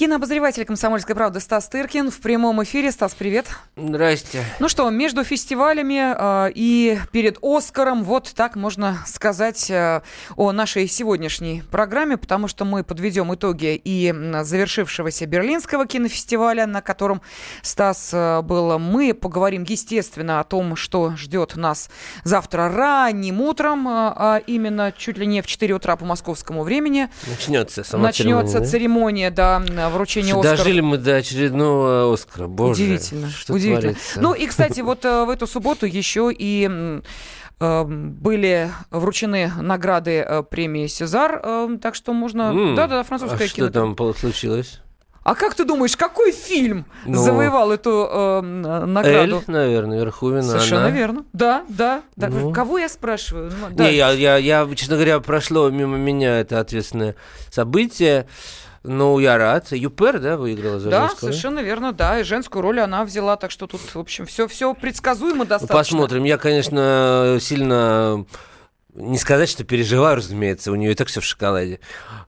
[0.00, 2.90] Кинообозреватель «Комсомольской правды» Стас Тыркин в прямом эфире.
[2.90, 3.44] Стас, привет.
[3.76, 4.42] Здрасте.
[4.58, 10.00] Ну что, между фестивалями э, и перед «Оскаром» вот так можно сказать э,
[10.36, 17.20] о нашей сегодняшней программе, потому что мы подведем итоги и завершившегося Берлинского кинофестиваля, на котором
[17.60, 18.78] Стас э, был.
[18.78, 21.90] Мы поговорим, естественно, о том, что ждет нас
[22.24, 27.10] завтра ранним утром, э, а именно чуть ли не в 4 утра по московскому времени.
[27.26, 29.58] Начнется сама Начнется церемония, церемония, да,
[29.90, 30.58] вручения Что Оскаров.
[30.58, 32.82] Дожили мы до очередного Оскара, боже.
[32.84, 33.80] Удивительно, Что удивительно.
[33.94, 34.20] творится?
[34.20, 37.00] Ну и, кстати, вот э, в эту субботу еще и
[37.60, 41.42] э, были вручены награды э, премии «Сезар»,
[41.80, 42.42] так что можно...
[42.50, 43.68] М, Да-да, а французская что кино.
[43.70, 44.80] там пол- случилось?
[45.22, 49.36] А как ты думаешь, какой фильм Ну, завоевал эту э, награду?
[49.36, 50.42] Эль, наверное, Верховина.
[50.42, 50.90] Совершенно она.
[50.90, 51.24] верно.
[51.34, 52.00] Да, да.
[52.16, 52.28] да.
[52.30, 52.52] Ну.
[52.54, 53.50] Кого я спрашиваю?
[53.60, 53.84] Ну, да.
[53.90, 57.16] Не, я, я, я, честно говоря, прошло мимо меня это ответственное
[57.50, 58.26] событие.
[58.82, 59.72] Ну, я рад.
[59.72, 61.32] Юпер, да, выиграла за Да, женскую?
[61.32, 62.20] совершенно верно, да.
[62.20, 65.76] И женскую роль она взяла, так что тут, в общем, все, все предсказуемо Ну, достаточно.
[65.76, 66.24] посмотрим.
[66.24, 68.24] Я, конечно, сильно...
[68.92, 71.78] Не сказать, что переживаю, разумеется, у нее и так все в шоколаде.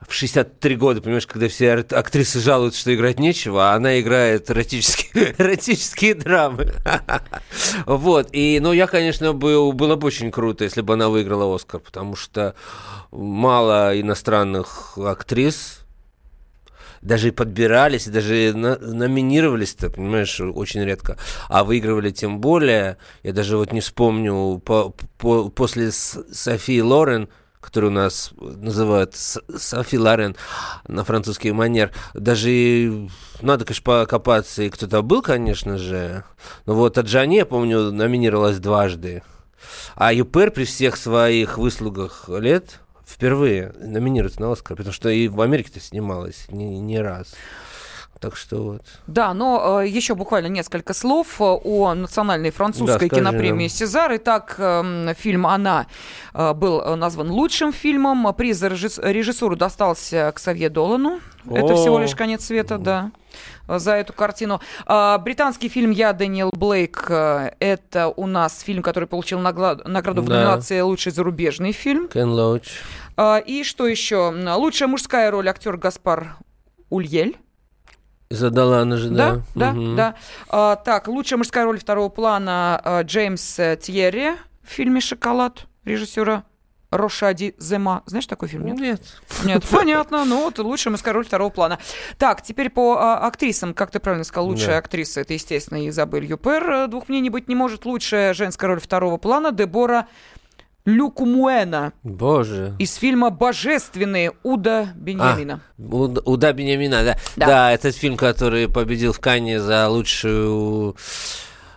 [0.06, 5.34] В 63 года, понимаешь, когда все актрисы жалуются, что играть нечего, а она играет эротические,
[5.38, 6.72] эротические драмы.
[7.86, 8.28] Вот.
[8.32, 12.14] И, ну, я, конечно, был, было бы очень круто, если бы она выиграла Оскар, потому
[12.14, 12.54] что
[13.10, 15.80] мало иностранных актрис,
[17.02, 21.18] даже подбирались, даже на- номинировались-то, понимаешь, очень редко.
[21.48, 22.96] А выигрывали тем более.
[23.22, 27.28] Я даже вот не вспомню, по- по- после Софии Лорен,
[27.60, 30.36] которую у нас называют Софи Лорен
[30.88, 33.08] на французский манер, даже
[33.40, 36.24] надо, конечно, покопаться, и кто-то был, конечно же.
[36.66, 39.22] Но вот Аджани, я помню, номинировалась дважды.
[39.94, 42.80] А Юпер при всех своих выслугах лет
[43.12, 47.34] впервые номинируется на Оскар, потому что и в Америке-то снималась не, не раз.
[48.20, 48.82] Так что вот.
[49.08, 53.68] Да, но э, еще буквально несколько слов э, о национальной французской Да, кинопремии нам.
[53.68, 54.14] «Сезар».
[54.14, 55.86] Итак, эм, фильм «Она»
[56.32, 58.32] э, был э, назван лучшим фильмом.
[58.34, 61.18] Приз за режисс- режиссуру достался к Савье Долану.
[61.50, 61.76] Это О.
[61.76, 63.10] всего лишь конец света, да,
[63.66, 64.60] э, за эту картину.
[64.86, 69.82] А, Британский фильм «Я, Дэниел Блейк» э, это у нас фильм, который получил награду
[70.22, 72.06] в номинации «Лучший зарубежный фильм».
[72.06, 72.68] Кен Лоуч.
[73.16, 74.32] А, И что еще?
[74.56, 76.36] Лучшая мужская роль актер Гаспар
[76.90, 77.36] Ульель.
[78.30, 79.34] Задала она же, да.
[79.34, 79.96] Да, да, Мгм.
[79.96, 80.14] да.
[80.48, 86.44] А, так, лучшая мужская роль второго плана а, Джеймс Тьерри в фильме «Шоколад» режиссера
[86.90, 88.02] Рошади Зема.
[88.06, 88.66] Знаешь такой фильм?
[88.66, 88.78] Нет?
[88.78, 89.02] Нет.
[89.44, 90.24] Нет, понятно.
[90.24, 91.78] Ну вот лучшая мужская роль второго плана.
[92.18, 93.74] Так, теперь по а, актрисам.
[93.74, 94.78] Как ты правильно сказал, лучшая Да.
[94.78, 96.70] актриса это, естественно, Изабель Юпер.
[96.70, 97.84] Э, Двух мнений быть не может.
[97.86, 100.06] Лучшая женская роль второго плана Дебора
[100.84, 102.74] Люкумуэна Боже.
[102.78, 105.60] из фильма «Божественные» Уда Беньямина.
[105.78, 107.18] Уда, Уда Бенямина, да.
[107.36, 107.46] Да.
[107.46, 107.72] да.
[107.72, 110.96] этот фильм, который победил в Канне за лучшую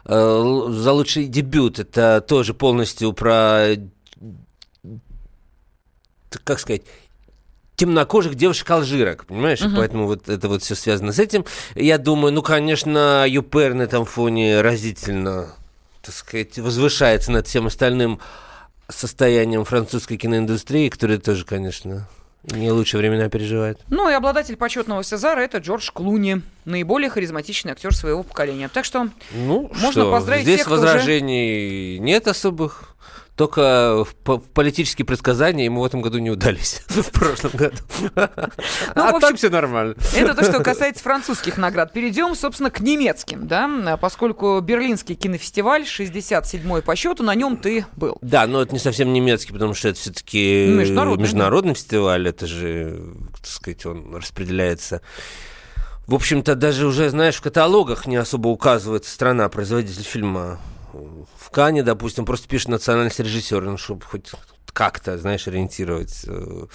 [0.06, 1.78] э, за лучший дебют.
[1.78, 3.76] Это тоже полностью про
[6.44, 6.82] как сказать
[7.76, 9.62] темнокожих девушек-алжирок, понимаешь?
[9.62, 11.46] И поэтому вот это вот все связано с этим.
[11.76, 15.54] Я думаю, ну, конечно, Юпер на этом фоне разительно,
[16.02, 18.20] так сказать, возвышается над всем остальным
[18.90, 22.08] состоянием французской киноиндустрии, которая тоже, конечно,
[22.44, 23.80] не лучшие времена переживает.
[23.90, 28.70] Ну и обладатель почетного Сезара это Джордж Клуни, наиболее харизматичный актер своего поколения.
[28.70, 32.96] Так что Ну, Можно что, поздравить здесь всех, кто уже- возражений нет особых.
[33.36, 36.82] Только в, по- в политические предсказания ему в этом году не удались.
[36.88, 37.76] В прошлом году.
[38.00, 39.96] Ну, А в общем, так все нормально.
[40.16, 41.92] это то, что касается французских наград.
[41.92, 48.18] Перейдем, собственно, к немецким, да, поскольку Берлинский кинофестиваль, 67-й по счету, на нем ты был.
[48.22, 52.30] Да, но это не совсем немецкий, потому что это все-таки Международный, фестиваль.
[52.30, 53.02] Это же,
[53.36, 55.02] так сказать, он распределяется.
[56.08, 60.60] В общем-то, даже уже, знаешь, в каталогах не особо указывается страна-производитель фильма.
[61.46, 64.32] В Кане, допустим, просто пишет национальность режиссера, ну, чтобы хоть
[64.74, 66.26] как-то, знаешь, ориентировать.
[66.28, 66.66] э,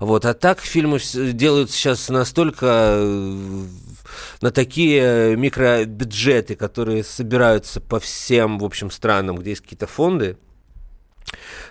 [0.00, 0.26] Вот.
[0.26, 1.00] А так фильмы
[1.32, 3.64] делают сейчас настолько э,
[4.42, 10.36] на такие микробюджеты, которые собираются по всем, в общем, странам, где есть какие-то фонды,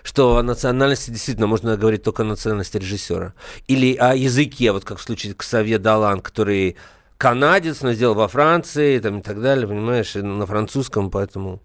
[0.02, 3.34] что о национальности действительно можно говорить только о национальности режиссера.
[3.68, 6.76] Или о языке, вот как в случае Ксавье Далан, который
[7.18, 11.60] канадец, но сделал во Франции там, и так далее, понимаешь, на французском, поэтому...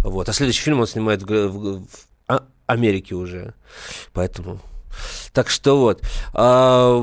[0.00, 0.28] Вот.
[0.28, 1.88] А следующий фильм он снимает в, в- в
[2.26, 3.54] А- Америке уже,
[4.12, 4.60] поэтому...
[5.32, 6.02] Так что вот.
[6.32, 6.98] А,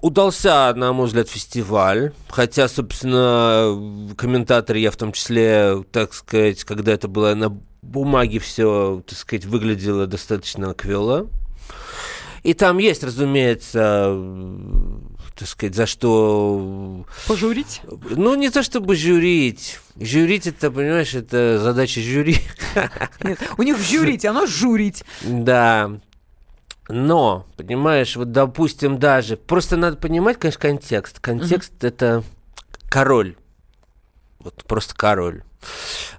[0.00, 2.12] Удался, на мой взгляд, фестиваль.
[2.28, 7.48] Хотя, собственно, комментаторы, я в том числе, так сказать, когда это было на
[7.80, 11.28] бумаге все, так сказать, выглядело достаточно квело.
[12.44, 14.16] И там есть, разумеется,
[15.34, 17.06] так сказать, за что...
[17.26, 17.80] Пожурить?
[18.10, 19.80] Ну, не то чтобы журить.
[19.98, 22.36] Журить это, понимаешь, это задача жюри.
[23.22, 25.04] Нет, у них жюрить, оно журить.
[25.22, 25.90] Да.
[26.88, 29.38] Но, понимаешь, вот, допустим, даже...
[29.38, 31.20] Просто надо понимать, конечно, контекст.
[31.20, 31.88] Контекст uh-huh.
[31.88, 32.24] это
[32.90, 33.36] король.
[34.38, 35.42] Вот просто король.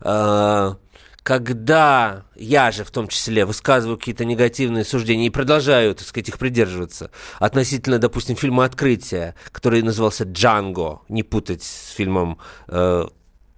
[0.01, 0.77] А,
[1.25, 6.37] когда я же в том числе высказываю какие-то негативные суждения и продолжаю, так сказать, их
[6.37, 12.37] придерживаться относительно, допустим, фильма «Открытие», который назывался «Джанго», не путать с фильмом
[12.67, 13.07] э,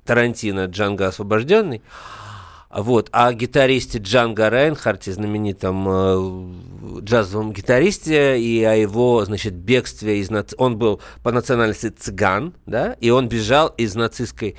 [0.06, 1.82] Тарантино «Джанго освобожденный»,
[2.70, 3.10] вот.
[3.12, 10.30] А гитаристе Джанго Рейнхарте, знаменитом э, джазовом гитаристе, и о его, значит, бегстве из...
[10.30, 10.56] Наци...
[10.58, 14.56] Он был по национальности цыган, да, и он бежал из нацистской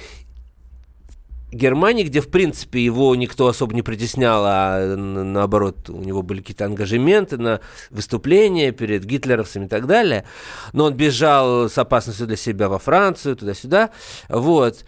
[1.51, 6.67] Германии, где, в принципе, его никто особо не притеснял, а наоборот, у него были какие-то
[6.67, 7.61] ангажементы на
[7.91, 10.25] выступления перед гитлеровцами и так далее.
[10.73, 13.91] Но он бежал с опасностью для себя во Францию, туда-сюда.
[14.29, 14.85] Вот.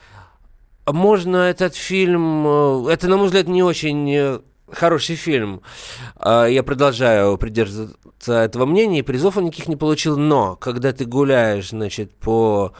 [0.87, 2.47] Можно этот фильм...
[2.47, 4.41] Э, это, на мой взгляд, не очень э,
[4.71, 5.63] хороший фильм.
[6.17, 10.17] А, я продолжаю придерживаться этого мнения, и призов он никаких не получил.
[10.17, 12.73] Но, когда ты гуляешь, значит, по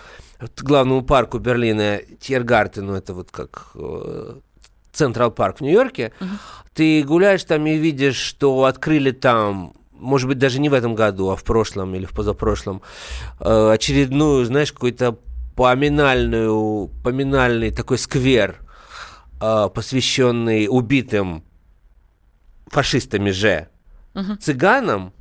[0.63, 4.35] главному парку Берлина Тьергартену, это вот как э,
[4.93, 6.27] Централ Парк в Нью-Йорке, uh-huh.
[6.75, 11.29] ты гуляешь там и видишь, что открыли там может быть, даже не в этом году,
[11.29, 12.81] а в прошлом или в позапрошлом,
[13.39, 15.19] э, очередную, знаешь, какой-то
[15.55, 18.61] поминальную, поминальный такой сквер,
[19.43, 21.45] э, посвященный убитым
[22.69, 23.69] фашистами же,
[24.15, 24.39] uh-huh.
[24.39, 25.13] цыганам,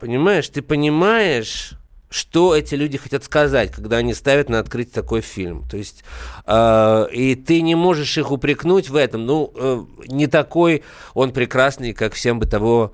[0.00, 1.72] понимаешь, ты понимаешь,
[2.14, 5.64] что эти люди хотят сказать, когда они ставят на открытие такой фильм.
[5.68, 6.04] То есть,
[6.46, 9.26] э, и ты не можешь их упрекнуть в этом.
[9.26, 10.84] Ну, э, не такой
[11.14, 12.92] он прекрасный, как всем бы того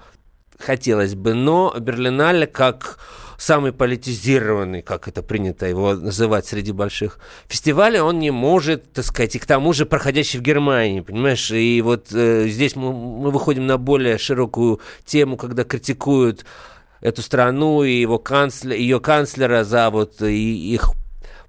[0.58, 1.34] хотелось бы.
[1.34, 2.98] Но Берлинале как
[3.36, 9.36] самый политизированный, как это принято его называть среди больших фестивалей, он не может, так сказать,
[9.36, 11.50] и к тому же проходящий в Германии, понимаешь?
[11.50, 16.46] И вот э, здесь мы, мы выходим на более широкую тему, когда критикуют
[17.00, 20.90] эту страну и его канцлер, ее канцлера за вот и их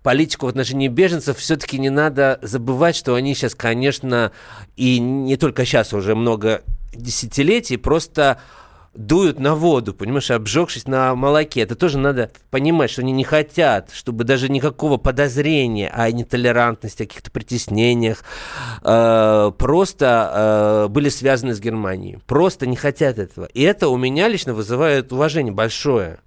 [0.03, 4.31] политику в отношении беженцев, все-таки не надо забывать, что они сейчас, конечно,
[4.75, 6.63] и не только сейчас, уже много
[6.93, 8.39] десятилетий, просто
[8.93, 11.61] дуют на воду, понимаешь, обжегшись на молоке.
[11.61, 17.05] Это тоже надо понимать, что они не хотят, чтобы даже никакого подозрения о нетолерантности, о
[17.07, 18.23] каких-то притеснениях
[18.83, 22.19] э, просто э, были связаны с Германией.
[22.27, 23.45] Просто не хотят этого.
[23.45, 26.19] И это у меня лично вызывает уважение большое.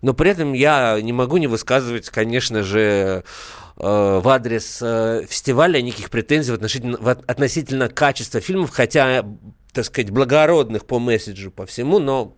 [0.00, 3.24] Но при этом я не могу не высказывать, конечно же,
[3.76, 9.24] э, в адрес э, фестиваля никаких претензий в относительно качества фильмов, хотя
[9.74, 12.36] так сказать, благородных по месседжу, по всему, но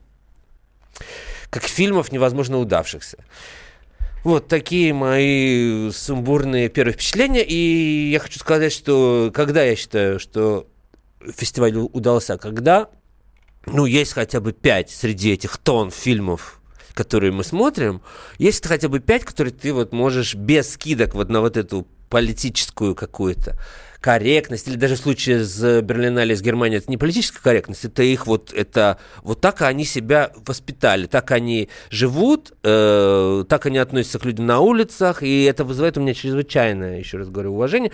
[1.51, 3.19] как фильмов невозможно удавшихся.
[4.25, 7.45] Вот такие мои сумбурные первые впечатления.
[7.45, 10.67] И я хочу сказать, что когда я считаю, что
[11.21, 12.89] фестиваль удался, когда
[13.67, 16.61] ну, есть хотя бы пять среди этих тон фильмов,
[16.95, 18.01] которые мы смотрим,
[18.39, 22.95] есть хотя бы пять, которые ты вот можешь без скидок вот на вот эту политическую
[22.95, 23.59] какую-то
[24.07, 28.29] корректность, или даже в случае с Берлинале, с Германией, это не политическая корректность, это их
[28.29, 34.25] вот, это, вот так они себя воспитали, так они живут, э, так они относятся к
[34.25, 37.91] людям на улицах, и это вызывает у меня чрезвычайное, еще раз говорю, уважение.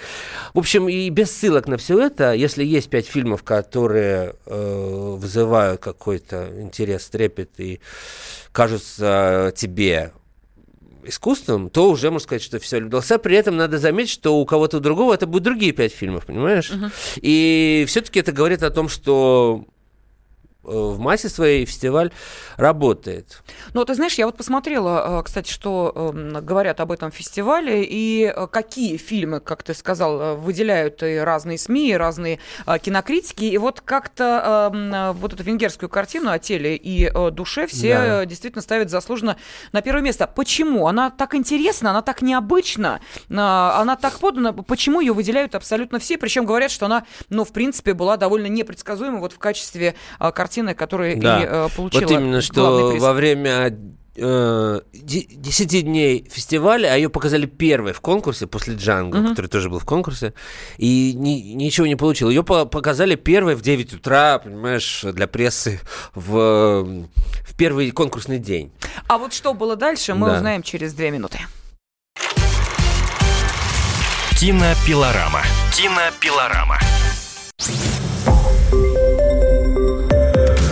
[0.53, 5.81] В общем, и без ссылок на все это, если есть пять фильмов, которые э, вызывают
[5.81, 7.81] какой-то интерес, трепет и
[8.53, 10.13] кажутся тебе
[11.05, 13.19] искусством, то уже можно сказать, что все удался.
[13.19, 16.71] При этом надо заметить, что у кого-то другого это будут другие пять фильмов, понимаешь?
[16.71, 16.91] Uh-huh.
[17.21, 19.67] И все-таки это говорит о том, что
[20.63, 22.13] в массе своей фестиваль
[22.57, 23.43] работает.
[23.75, 28.33] Ну, ты знаешь, я вот посмотрела, э, кстати, что эм, говорят об этом фестивале и
[28.35, 32.39] э, какие фильмы, как ты сказал, выделяют и разные СМИ, и разные
[32.81, 33.45] кинокритики.
[33.45, 38.25] И вот как-то эм, вот эту венгерскую картину о теле и душе все да.
[38.25, 39.37] действительно ставят заслуженно
[39.73, 40.27] на первое место.
[40.27, 40.87] Почему?
[40.87, 44.53] Она так интересна, она так необычна, она так подана.
[44.53, 46.19] Почему ее выделяют абсолютно все?
[46.19, 50.75] Причем говорят, что она, ну, в принципе, была довольно непредсказуема вот в качестве картины картины,
[50.75, 51.43] которые да.
[51.43, 53.75] и э, получила Вот именно, что во время
[54.17, 59.29] э, 10 дней фестиваля, а ее показали первой в конкурсе после Джанго, uh-huh.
[59.31, 60.35] который тоже был в конкурсе,
[60.77, 62.29] и ни, ничего не получил.
[62.29, 65.81] Ее по- показали первой в 9 утра, понимаешь, для прессы
[66.15, 68.73] в, в первый конкурсный день.
[69.09, 70.37] А вот что было дальше, мы да.
[70.37, 71.39] узнаем через две минуты.
[74.39, 75.43] Кинопилорама.
[75.73, 76.79] Кинопилорама.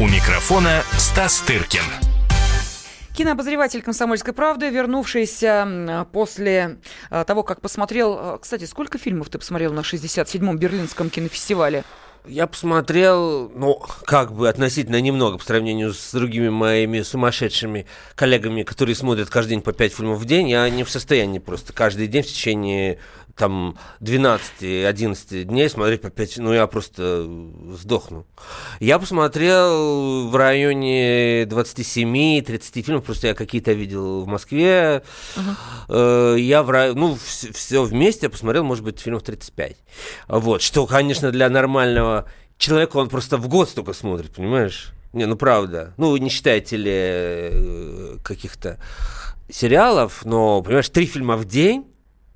[0.00, 1.82] У микрофона Стас Тыркин.
[3.16, 6.78] Кинообозреватель «Комсомольской правды», вернувшийся после
[7.10, 8.16] а, того, как посмотрел...
[8.16, 11.82] А, кстати, сколько фильмов ты посмотрел на 67-м Берлинском кинофестивале?
[12.28, 18.94] Я посмотрел, ну, как бы относительно немного по сравнению с другими моими сумасшедшими коллегами, которые
[18.94, 20.48] смотрят каждый день по 5 фильмов в день.
[20.48, 23.00] Я не в состоянии просто каждый день в течение
[23.38, 27.26] там 12-11 дней смотреть по 5, ну я просто
[27.72, 28.26] сдохну.
[28.80, 35.02] Я посмотрел в районе 27-30 фильмов, просто я какие-то видел в Москве.
[35.36, 36.38] Uh-huh.
[36.38, 39.76] Я в ну, все вместе я посмотрел, может быть, фильмов 35.
[40.28, 42.26] Вот, что, конечно, для нормального
[42.58, 44.92] человека он просто в год столько смотрит, понимаешь?
[45.12, 45.94] Не, ну правда.
[45.96, 48.78] Ну, не считая теле э, каких-то
[49.50, 51.86] сериалов, но, понимаешь, три фильма в день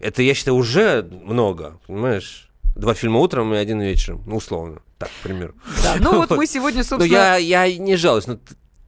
[0.03, 2.49] это, я считаю, уже много, понимаешь?
[2.75, 5.55] Два фильма утром и один вечером, ну, условно, так, к примеру.
[5.83, 7.07] Да, ну вот мы сегодня, собственно...
[7.07, 8.39] Ну, я, я не жалуюсь, но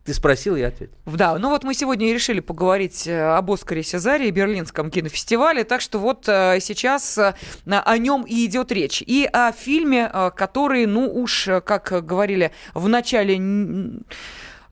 [0.05, 0.95] ты спросил, я ответил.
[1.07, 5.65] Да, ну вот мы сегодня и решили поговорить э, об Оскаре Сезаре и Берлинском кинофестивале,
[5.65, 9.03] так что вот э, сейчас э, о нем и идет речь.
[9.07, 13.39] И о фильме, который, ну уж, как говорили в начале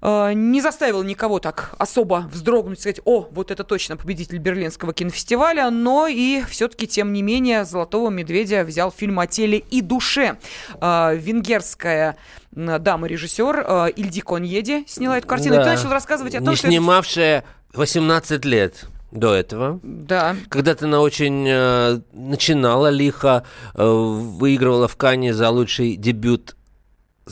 [0.03, 6.09] не заставил никого так особо вздрогнуть, сказать, о, вот это точно победитель Берлинского кинофестиваля, но
[6.09, 10.39] и все-таки, тем не менее, «Золотого медведя» взял фильм о теле и душе.
[10.81, 12.17] Э, венгерская
[12.53, 15.57] дама-режиссер э, Ильди Коньеди сняла эту картину.
[15.57, 15.63] Да.
[15.63, 16.69] И ты начал рассказывать о том, не что...
[16.69, 17.45] снимавшая
[17.75, 19.81] 18 лет до этого.
[19.83, 20.37] Да.
[20.49, 23.45] Когда ты на очень э, начинала лихо,
[23.75, 26.57] э, выигрывала в Кане за лучший дебют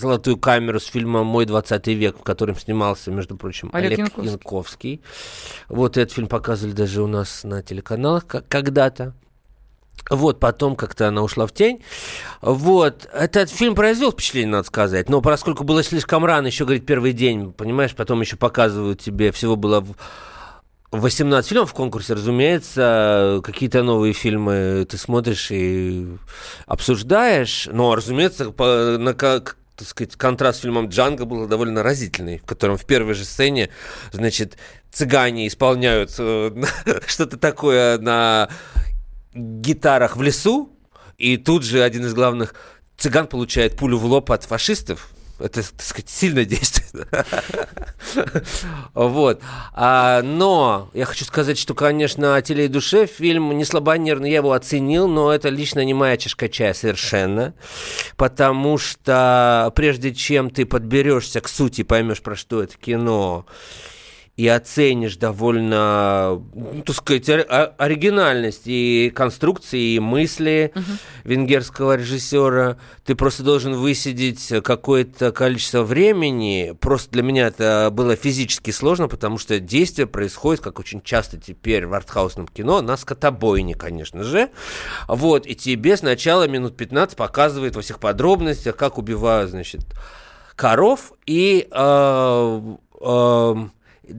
[0.01, 4.31] золотую камеру с фильмом «Мой 20 век», в котором снимался, между прочим, Олег, Олег Янковский.
[4.33, 5.03] Янковский.
[5.69, 9.15] Вот этот фильм показывали даже у нас на телеканалах когда-то.
[10.09, 11.83] Вот, потом как-то она ушла в тень.
[12.41, 15.09] Вот, этот фильм произвел впечатление, надо сказать.
[15.09, 19.57] Но поскольку было слишком рано, еще, говорит, первый день, понимаешь, потом еще показывают тебе, всего
[19.57, 19.85] было
[20.91, 26.09] 18 фильмов в конкурсе, разумеется, какие-то новые фильмы ты смотришь и
[26.67, 29.15] обсуждаешь, но, разумеется, по, на,
[29.81, 33.71] так сказать, контраст с фильмом «Джанго» был довольно разительный, в котором в первой же сцене,
[34.13, 34.59] значит,
[34.93, 36.53] цыгане исполняют э,
[37.07, 38.51] что-то такое на
[39.33, 40.71] гитарах в лесу,
[41.17, 42.55] и тут же один из главных
[42.99, 47.09] цыган получает пулю в лоб от фашистов, это, так сказать, сильно действует.
[48.95, 49.41] вот.
[49.73, 54.37] А, но я хочу сказать, что, конечно, о теле и душе фильм не слабонервный, я
[54.37, 57.55] его оценил, но это лично не моя чашка чая совершенно.
[58.17, 63.47] Потому что прежде чем ты подберешься к сути, поймешь, про что это кино,
[64.41, 70.83] и оценишь довольно, ну, так сказать, оригинальность и конструкции, и мысли uh-huh.
[71.25, 72.79] венгерского режиссера.
[73.05, 76.75] Ты просто должен высидеть какое-то количество времени.
[76.81, 81.87] Просто для меня это было физически сложно, потому что действие происходит, как очень часто теперь
[81.87, 84.49] в артхаусном кино, на скотобойне, конечно же.
[85.07, 89.83] Вот, и тебе сначала минут 15 показывают во всех подробностях, как убивают, значит,
[90.57, 92.61] коров, и э,
[93.03, 93.55] э,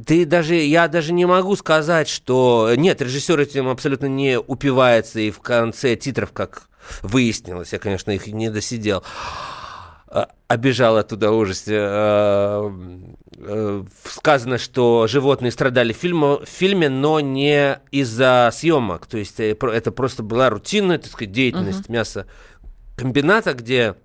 [0.05, 2.74] ты даже, я даже не могу сказать, что...
[2.75, 6.69] Нет, режиссер этим абсолютно не упивается, и в конце титров, как
[7.01, 9.03] выяснилось, я, конечно, их не досидел,
[10.07, 11.63] а, обижал оттуда ужас.
[11.67, 12.69] Э,
[13.38, 19.05] э, сказано, что животные страдали в фильме, но не из-за съемок.
[19.05, 22.25] То есть э, это просто была рутинная, так сказать, деятельность uh-huh.
[22.98, 23.95] мясокомбината, где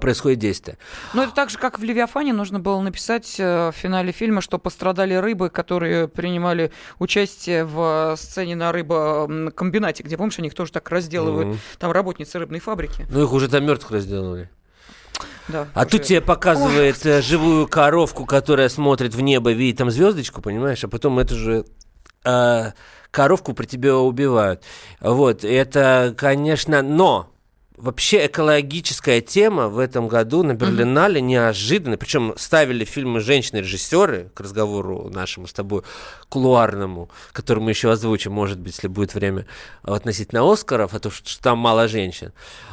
[0.00, 0.78] происходит действие.
[1.14, 4.58] Ну, это так же, как в «Левиафане» нужно было написать э, в финале фильма, что
[4.58, 10.90] пострадали рыбы, которые принимали участие в сцене на рыбокомбинате, где, помнишь, они их тоже так
[10.90, 11.78] разделывают, mm-hmm.
[11.78, 13.06] там работницы рыбной фабрики.
[13.10, 14.50] Ну, их уже там мертвых разделывали.
[15.48, 15.90] Да, а уже...
[15.90, 17.12] тут тебе показывает Ой.
[17.12, 21.64] Э, живую коровку, которая смотрит в небо, видит там звездочку, понимаешь, а потом эту же
[22.24, 22.72] э,
[23.10, 24.62] коровку при тебе убивают.
[25.00, 27.29] Вот, это, конечно, но
[27.80, 31.96] вообще экологическая тема в этом году на Берлинале неожиданно.
[31.96, 35.82] Причем ставили фильмы женщины-режиссеры, к разговору нашему с тобой,
[36.28, 39.46] кулуарному, который мы еще озвучим, может быть, если будет время,
[39.82, 42.32] относительно Оскаров, а то, что там мало женщин.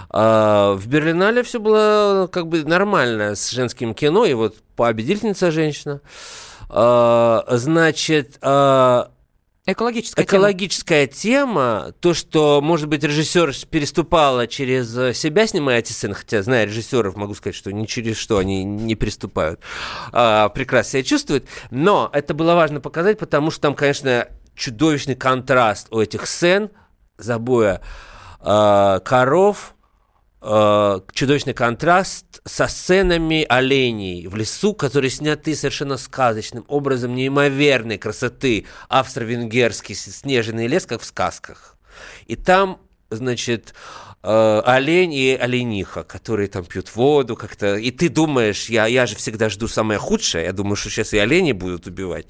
[0.09, 6.01] А в Берлинале все было как бы нормально с женским кино, и вот победительница женщина.
[6.69, 9.09] А, значит, а,
[9.69, 11.83] Экологическая, Экологическая тема.
[11.89, 17.17] тема, то, что, может быть, режиссер переступала через себя, снимая эти сцены, хотя, зная режиссеров,
[17.17, 19.59] могу сказать, что ни через что они не приступают,
[20.13, 25.88] а, прекрасно себя чувствуют, но это было важно показать, потому что там, конечно, чудовищный контраст
[25.91, 26.71] у этих сцен
[27.17, 27.81] забоя
[28.39, 29.75] а, коров,
[30.39, 38.65] а, чудовищный контраст со сценами оленей в лесу, которые сняты совершенно сказочным образом неимоверной красоты.
[38.88, 41.75] Австро-венгерский снежный лес, как в сказках.
[42.27, 42.79] И там,
[43.10, 47.75] значит, э, олень и олениха, которые там пьют воду как-то.
[47.75, 51.17] И ты думаешь, я, я же всегда жду самое худшее, я думаю, что сейчас и
[51.17, 52.27] олени будут убивать.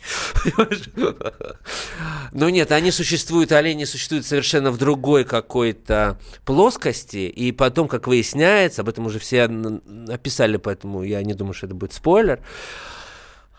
[2.32, 8.82] Но нет, они существуют, олени существуют совершенно в другой какой-то плоскости, и потом, как выясняется,
[8.82, 12.42] об этом уже все написали, поэтому я не думаю, что это будет спойлер,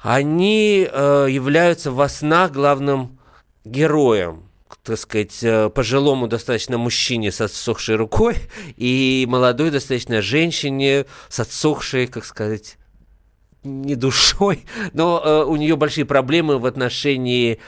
[0.01, 3.19] они э, являются во снах главным
[3.65, 8.37] героем так сказать, э, пожилому достаточно мужчине с отсохшей рукой
[8.77, 12.77] и молодой достаточно женщине с отсохшей, как сказать,
[13.63, 17.59] не душой, но э, у нее большие проблемы в отношении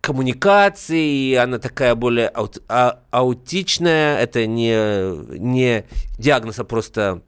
[0.00, 5.84] коммуникации, и она такая более аут, а, аутичная, это не, не
[6.18, 7.22] диагноз, а просто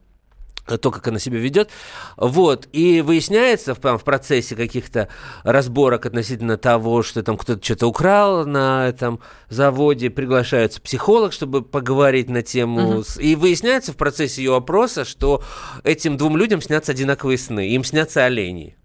[0.65, 1.69] то, как она себя ведет.
[2.17, 2.67] Вот.
[2.71, 5.09] И выясняется в, в процессе каких-то
[5.43, 9.19] разборок относительно того, что там кто-то что-то украл на этом
[9.49, 12.99] заводе, приглашается психолог, чтобы поговорить на тему.
[12.99, 13.21] Uh-huh.
[13.21, 15.43] И выясняется в процессе ее опроса, что
[15.83, 17.69] этим двум людям снятся одинаковые сны.
[17.69, 18.75] Им снятся олени.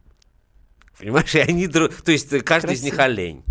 [0.99, 1.35] Понимаешь?
[1.35, 1.67] И они...
[1.67, 2.73] То есть каждый Красиво.
[2.73, 3.45] из них олень.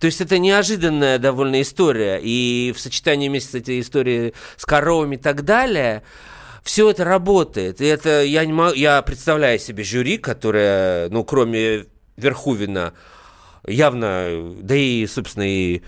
[0.00, 2.18] То есть это неожиданная довольно история.
[2.22, 6.02] И в сочетании вместе с этой историей с коровами и так далее
[6.64, 7.80] все это работает.
[7.80, 11.84] И это я не могу, я представляю себе жюри, которое, ну, кроме
[12.16, 12.94] Верхувина,
[13.66, 15.82] явно, да и, собственно, и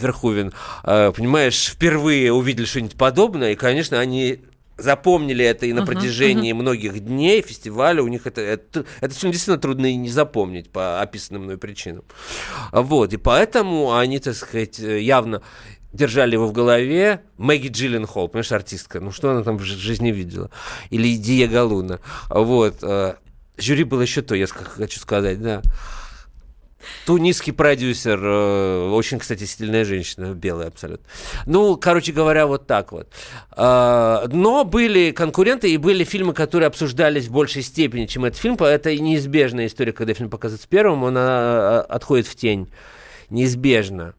[0.00, 4.40] Верхувин, э, понимаешь, впервые увидели что-нибудь подобное, и, конечно, они
[4.78, 6.56] запомнили это и на uh-huh, протяжении uh-huh.
[6.56, 8.02] многих дней фестиваля.
[8.02, 12.04] У них это, это, это действительно трудно и не запомнить по описанным мной причинам.
[12.72, 15.42] Вот, и поэтому они, так сказать, явно
[15.96, 17.22] держали его в голове.
[17.38, 19.00] Мэгги Джилленхол, понимаешь, артистка.
[19.00, 20.50] Ну, что она там в жизни видела?
[20.90, 21.98] Или Диего Луна.
[22.28, 22.76] Вот.
[22.82, 23.14] Э,
[23.56, 25.62] жюри было еще то, я хочу сказать, да.
[27.04, 31.04] Тунисский продюсер, э, очень, кстати, стильная женщина, белая абсолютно.
[31.44, 33.08] Ну, короче говоря, вот так вот.
[33.56, 38.54] Э, но были конкуренты и были фильмы, которые обсуждались в большей степени, чем этот фильм.
[38.54, 42.68] Это неизбежная история, когда фильм показывается первым, он отходит в тень.
[43.30, 44.14] Неизбежно.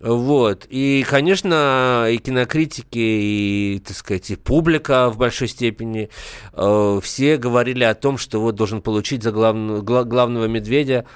[0.00, 0.66] Вот.
[0.68, 6.10] И, конечно, и кинокритики, и, так сказать, и публика в большой степени
[6.52, 9.56] э, все говорили о том, что вот должен получить за глав...
[9.84, 11.06] главного медведя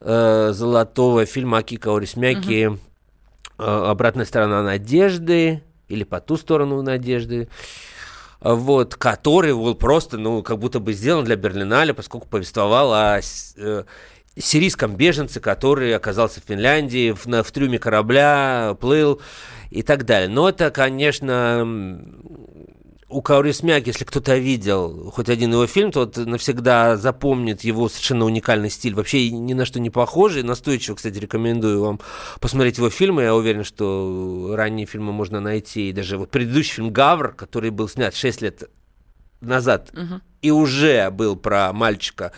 [0.00, 2.78] э, золотого фильма Акика Орисмяки угу.
[3.58, 7.48] э, «Обратная сторона надежды» или «По ту сторону надежды»
[8.40, 13.20] вот, который был просто, ну, как будто бы сделан для Берлиналя, поскольку повествовал о
[13.56, 13.84] э,
[14.36, 19.20] сирийском беженце, который оказался в Финляндии, в, на, в трюме корабля, плыл
[19.70, 20.28] и так далее.
[20.28, 21.64] Но это, конечно,
[23.08, 28.70] у Каурисмяк, если кто-то видел хоть один его фильм, то навсегда запомнит его совершенно уникальный
[28.70, 30.42] стиль, вообще ни на что не похожий.
[30.42, 32.00] Настойчиво, кстати, рекомендую вам
[32.40, 33.22] посмотреть его фильмы.
[33.22, 35.90] Я уверен, что ранние фильмы можно найти.
[35.90, 38.64] И даже вот предыдущий фильм «Гавр», который был снят 6 лет
[39.40, 40.20] назад, угу.
[40.42, 42.32] и уже был про мальчика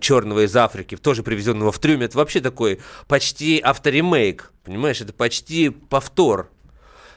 [0.00, 5.70] черного из Африки, тоже привезенного в трюме, это вообще такой почти авторемейк, понимаешь, это почти
[5.70, 6.50] повтор.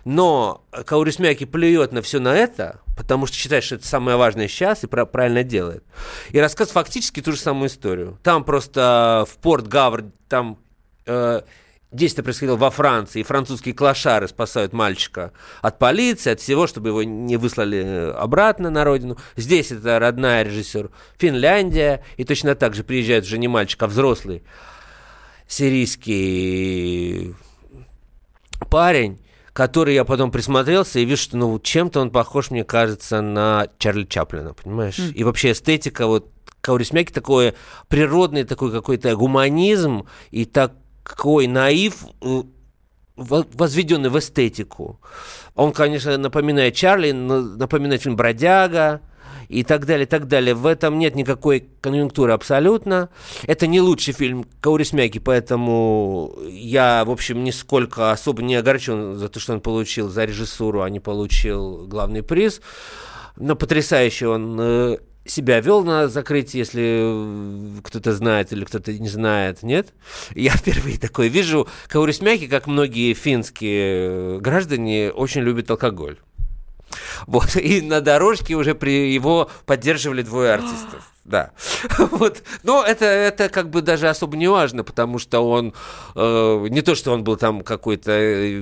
[0.05, 4.83] Но Каурисмяки плюет на все на это, потому что считает, что это самое важное сейчас
[4.83, 5.83] и правильно делает.
[6.29, 8.17] И рассказывает фактически ту же самую историю.
[8.23, 10.57] Там просто в порт Гавр, там
[11.05, 11.41] э,
[11.91, 17.01] Действие происходило во Франции, и французские клошары спасают мальчика от полиции, от всего, чтобы его
[17.01, 19.17] не выслали э, обратно на родину.
[19.35, 24.43] Здесь это родная режиссер Финляндия, и точно так же приезжает уже не мальчик, а взрослый
[25.47, 27.33] сирийский
[28.69, 29.19] парень,
[29.53, 34.03] который я потом присмотрелся и вижу, что ну чем-то он похож, мне кажется, на Чарли
[34.05, 34.99] Чаплина, понимаешь?
[34.99, 35.13] Mm.
[35.13, 37.55] И вообще эстетика вот Каурисмяки такой
[37.87, 40.73] природный такой какой-то гуманизм и так
[41.09, 42.43] какой наив э,
[43.15, 44.99] возведенный в эстетику.
[45.55, 49.01] Он, конечно, напоминает Чарли, напоминает фильм «Бродяга»,
[49.49, 50.53] и так далее, и так далее.
[50.53, 53.09] В этом нет никакой конъюнктуры абсолютно.
[53.47, 59.39] Это не лучший фильм Каурисмяки, поэтому я, в общем, нисколько особо не огорчен за то,
[59.39, 62.61] что он получил за режиссуру, а не получил главный приз.
[63.37, 64.97] Но потрясающе он э,
[65.29, 69.93] себя вел на закрытии, если кто-то знает или кто-то не знает, нет?
[70.35, 71.67] Я впервые такое вижу.
[71.87, 76.17] Каурисмяки, как многие финские граждане, очень любят алкоголь.
[77.27, 81.03] Вот, и на дорожке уже при его поддерживали двое артистов.
[81.29, 81.51] Да.
[82.11, 82.41] Вот.
[82.63, 85.75] Но это, это как бы даже особо не важно, потому что он
[86.15, 88.59] э, не то, что он был там какой-то э,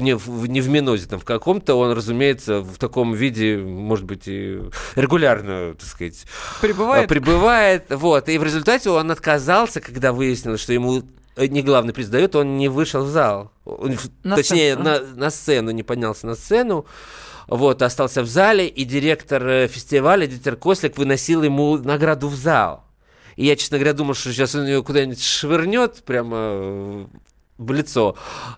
[0.00, 4.60] не, не в минозе там в каком-то, он, разумеется, в таком виде, может быть, и
[4.96, 6.24] регулярно, так сказать,
[6.60, 7.04] прибывает.
[7.04, 7.84] Э, прибывает.
[7.90, 8.28] Вот.
[8.28, 11.04] И в результате он отказался, когда выяснилось, что ему
[11.36, 13.52] не главный приз дает, он не вышел в зал.
[14.24, 14.84] На Точнее, сцену.
[14.84, 16.84] На, на сцену, не поднялся на сцену
[17.48, 22.84] вот, остался в зале, и директор э, фестиваля, Дитер Кослик, выносил ему награду в зал.
[23.36, 27.06] И я, честно говоря, думал, что сейчас он ее куда-нибудь швырнет прямо э,
[27.56, 28.16] в лицо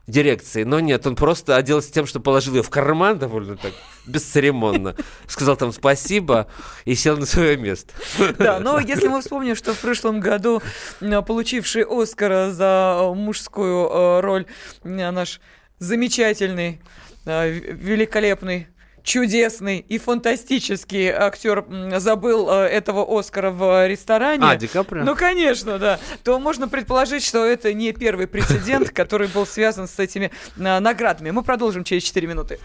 [0.09, 0.64] дирекции.
[0.64, 3.72] Но нет, он просто оделся тем, что положил ее в карман довольно так
[4.07, 4.96] бесцеремонно.
[5.29, 6.48] Сказал там спасибо
[6.85, 7.94] и сел на свое место.
[8.38, 10.62] Да, но если мы вспомним, что в прошлом году
[11.00, 14.46] получивший Оскара за мужскую роль
[14.83, 15.40] наш
[15.79, 16.81] замечательный,
[17.24, 18.66] великолепный
[19.02, 21.64] чудесный и фантастический актер
[21.98, 24.44] забыл э, этого Оскара в ресторане.
[24.44, 25.04] А, Ди Каприо?
[25.04, 25.98] Ну, конечно, да.
[26.24, 31.30] То можно предположить, что это не первый прецедент, который был связан с этими э, наградами.
[31.30, 32.58] Мы продолжим через 4 минуты.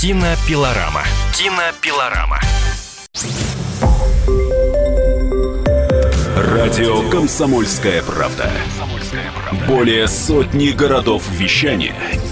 [0.00, 1.02] Кинопилорама.
[1.36, 2.40] Кинопилорама.
[6.36, 8.50] Радио «Комсомольская правда».
[9.68, 11.94] Более сотни городов вещания–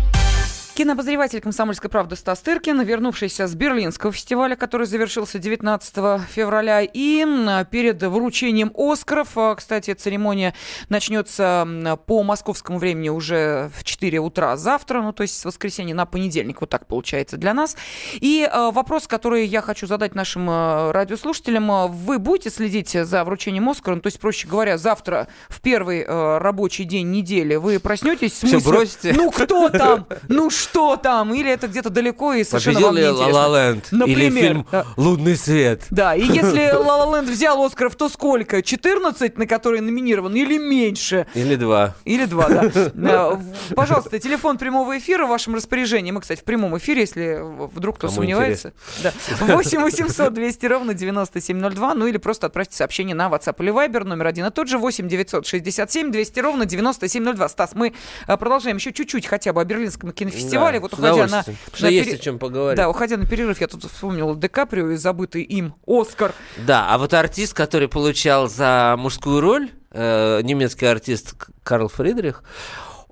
[0.81, 7.23] Кинообозреватель «Комсомольской правды» Стас Тыркин, вернувшийся с Берлинского фестиваля, который завершился 19 февраля, и
[7.69, 10.55] перед вручением «Оскаров», а, кстати, церемония
[10.89, 16.07] начнется по московскому времени уже в 4 утра завтра, ну, то есть с воскресенья на
[16.07, 17.77] понедельник, вот так получается для нас.
[18.15, 23.69] И а, вопрос, который я хочу задать нашим а, радиослушателям, вы будете следить за вручением
[23.69, 28.41] «Оскара», ну, то есть, проще говоря, завтра в первый рабочий день недели вы проснетесь с
[28.41, 30.70] мыслью, ну, кто там, ну, что
[31.01, 35.35] там, или это где-то далеко и совершенно Победил вам La Land, Например, или фильм «Лунный
[35.35, 35.83] свет».
[35.89, 38.61] Да, и если La Land взял Оскаров, то сколько?
[38.61, 41.27] 14, на которые номинирован, или меньше?
[41.33, 41.95] Или два.
[42.05, 42.71] Или два, да.
[43.11, 43.37] Э,
[43.75, 46.11] пожалуйста, телефон прямого эфира в вашем распоряжении.
[46.11, 48.73] Мы, кстати, в прямом эфире, если вдруг кто сомневается.
[49.03, 49.11] Да.
[49.39, 54.27] 8 800 200 ровно 9702, ну или просто отправьте сообщение на WhatsApp или Viber, номер
[54.27, 57.49] один и тот же, 8 967 200 ровно 9702.
[57.49, 57.93] Стас, мы
[58.27, 60.79] э, продолжаем еще чуть-чуть хотя бы о Берлинском кинофестивале фестивале.
[60.79, 61.43] Да, вот уходя на,
[61.79, 62.17] на есть пере...
[62.17, 62.77] о чем поговорить.
[62.77, 66.33] Да, уходя на перерыв, я тут вспомнил Ди Каприо и забытый им Оскар.
[66.57, 72.43] Да, а вот артист, который получал за мужскую роль, э, немецкий артист Карл Фридрих,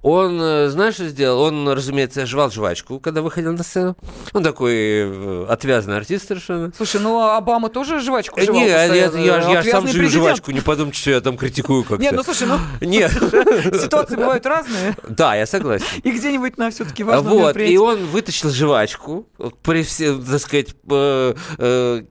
[0.02, 1.42] он, э, знаешь, что сделал?
[1.42, 3.98] Он, разумеется, жевал жвачку, когда выходил на сцену.
[4.34, 6.72] Он такой э, отвязный артист совершенно.
[6.76, 8.56] Слушай, ну а Обама тоже жвачку жевал?
[8.56, 12.02] Нет, я, я, я, я сам жую жвачку, не подумайте, что я там критикую как-то.
[12.02, 13.12] Нет, ну слушай, ну Нет.
[13.12, 14.96] ситуации бывают разные.
[15.08, 15.86] Да, я согласен.
[16.04, 19.28] И где-нибудь на все-таки важном Вот, и он вытащил жвачку,
[19.64, 22.04] при все, так сказать, э,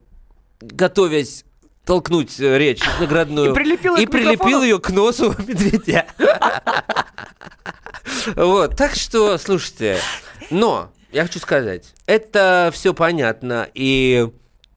[0.61, 1.45] готовясь
[1.85, 3.49] толкнуть речь наградную.
[3.49, 6.05] И прилепил, и прилепил ее к носу медведя.
[8.35, 9.97] Вот, так что, слушайте,
[10.49, 14.29] но я хочу сказать, это все понятно, и...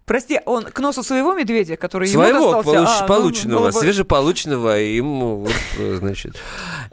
[0.05, 2.73] Прости, он к носу своего медведя, который своего, ему достался?
[2.73, 5.53] Получ, а, полученного, ну, ну, свежеполученного, ему, вот,
[5.99, 6.37] значит...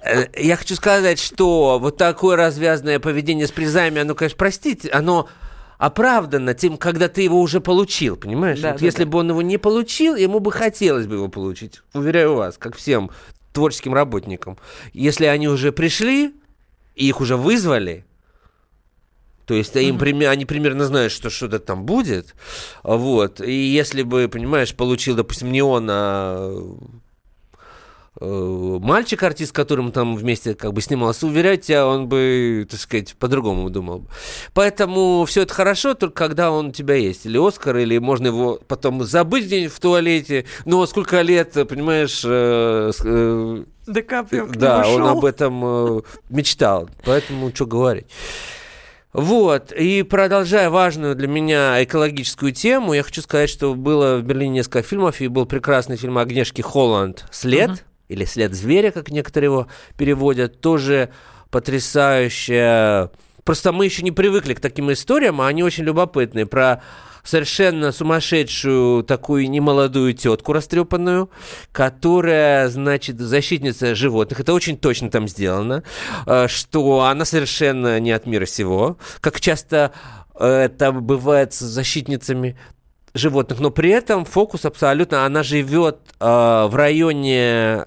[0.03, 5.27] Э, я хочу сказать, что вот такое развязанное поведение с призами, оно, конечно, простите, оно
[5.79, 8.59] оправданно тем, когда ты его уже получил, понимаешь?
[8.59, 9.09] Да, вот да, если да.
[9.09, 13.09] бы он его не получил, ему бы хотелось бы его получить, уверяю вас, как всем
[13.59, 14.57] творческим работникам.
[14.93, 16.33] Если они уже пришли,
[16.95, 18.05] и их уже вызвали,
[19.45, 20.27] то есть им, mm-hmm.
[20.27, 22.35] они примерно знают, что что-то там будет.
[22.83, 23.41] Вот.
[23.41, 26.77] И если бы, понимаешь, получил, допустим, не он, а
[28.19, 32.79] э, мальчик, артист, с которым там вместе как бы снимался, уверяю тебя, он бы, так
[32.79, 34.05] сказать, по-другому думал.
[34.53, 37.25] Поэтому все это хорошо, только когда он у тебя есть.
[37.25, 40.45] Или Оскар, или можно его потом забыть где-нибудь в туалете.
[40.65, 42.21] Но сколько лет, понимаешь...
[42.25, 46.89] Э, э, Ди Каприо да, он об этом э, мечтал.
[47.03, 48.05] Поэтому что говорить.
[49.11, 54.57] Вот, и продолжая важную для меня экологическую тему, я хочу сказать, что было в Берлине
[54.57, 59.67] несколько фильмов, и был прекрасный фильм Агнешки Холланд «След», или «След зверя», как некоторые его
[59.97, 61.09] переводят, тоже
[61.49, 63.11] потрясающая...
[63.45, 66.83] Просто мы еще не привыкли к таким историям, а они очень любопытные, про
[67.23, 71.29] совершенно сумасшедшую такую немолодую тетку растрепанную,
[71.71, 74.39] которая, значит, защитница животных.
[74.39, 75.83] Это очень точно там сделано,
[76.25, 79.93] э, что она совершенно не от мира сего, как часто
[80.35, 82.57] э, это бывает с защитницами
[83.13, 87.85] животных, но при этом фокус абсолютно, она живет э, в районе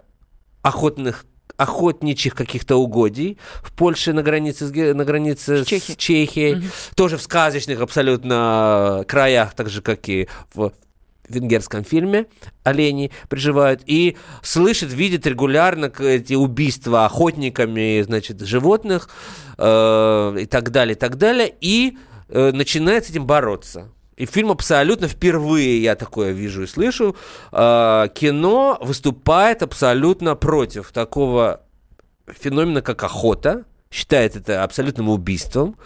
[0.62, 5.94] охотных охотничьих каких-то угодий в Польше на границе с, на границе С Чехией.
[5.94, 6.62] с Чехией,
[6.96, 10.72] тоже в сказочных абсолютно краях, так же как и в
[11.28, 12.26] венгерском фильме
[12.64, 19.08] олени приживают и слышит, видит регулярно эти убийства охотниками, значит, животных
[19.58, 21.96] э, и так далее, и так далее, и
[22.28, 23.88] э, начинает с этим бороться.
[24.16, 27.16] И фильм абсолютно впервые, я такое вижу и слышу,
[27.50, 31.62] э, кино выступает абсолютно против такого
[32.26, 35.76] феномена, как охота, считает это абсолютным убийством,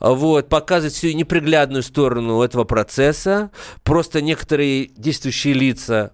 [0.00, 3.50] вот, показывает всю неприглядную сторону этого процесса,
[3.84, 6.12] просто некоторые действующие лица,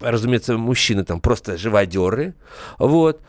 [0.00, 2.34] разумеется, мужчины там просто живодеры,
[2.78, 3.20] вот,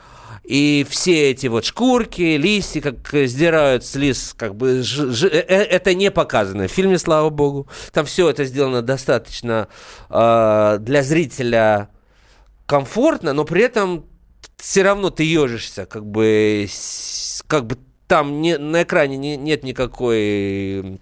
[0.44, 5.26] и все эти вот шкурки, листья, как э, сдирают с лис, как бы ж- ж-
[5.28, 7.68] э- э- это не показано в фильме, слава богу.
[7.92, 9.68] Там все это сделано достаточно
[10.10, 11.90] э, для зрителя
[12.66, 14.06] комфортно, но при этом
[14.58, 16.68] все равно ты ежишься, как бы,
[17.48, 21.00] как бы там не, на экране не- нет никакой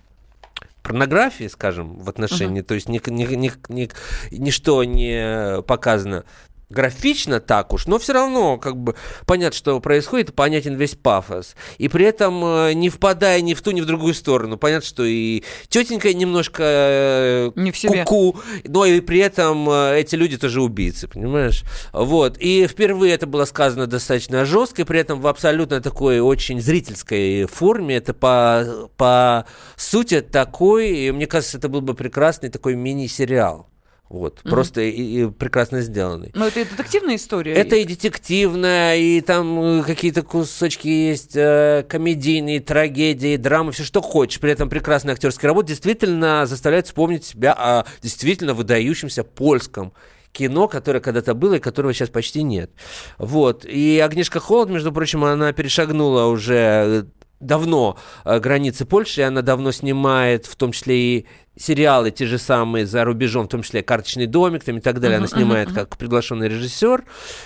[0.83, 3.89] порнографии, скажем, в отношении, то есть ни, ни- ни- ни-
[4.31, 6.25] ничто не показано
[6.69, 11.55] графично так уж, но все равно как бы понятно, что происходит, понятен весь пафос.
[11.77, 14.57] И при этом э, не впадая ни в ту, ни в другую сторону.
[14.57, 18.03] Понятно, что и тетенька немножко э, Не в себе.
[18.03, 21.63] ку-ку, но и при этом э, эти люди тоже убийцы, понимаешь?
[21.93, 22.37] Вот.
[22.39, 27.45] И впервые это было сказано достаточно жестко, и при этом в абсолютно такой очень зрительской
[27.45, 27.97] форме.
[27.97, 33.69] Это по, по сути такой, и мне кажется, это был бы прекрасный такой мини-сериал.
[34.07, 36.31] Вот, просто и, и прекрасно сделанный.
[36.35, 37.53] Но это и детективная история.
[37.53, 44.01] Это и детективная, и там э, какие-то кусочки есть, э, комедийные, трагедии, драмы, все что
[44.01, 44.39] хочешь.
[44.39, 49.91] При этом прекрасная актерская работа действительно заставляет вспомнить себя о действительно выдающемся польском
[50.31, 52.71] кино, которое когда-то было и которого сейчас почти нет.
[53.17, 53.65] Вот.
[53.65, 57.07] И Агнешка Холод, между прочим, она перешагнула уже
[57.39, 61.25] давно э, границы Польши, и она давно снимает, в том числе и
[61.57, 65.17] сериалы те же самые за рубежом, в том числе «Карточный домик» там, и так далее.
[65.17, 67.03] Она снимает как приглашенный режиссер.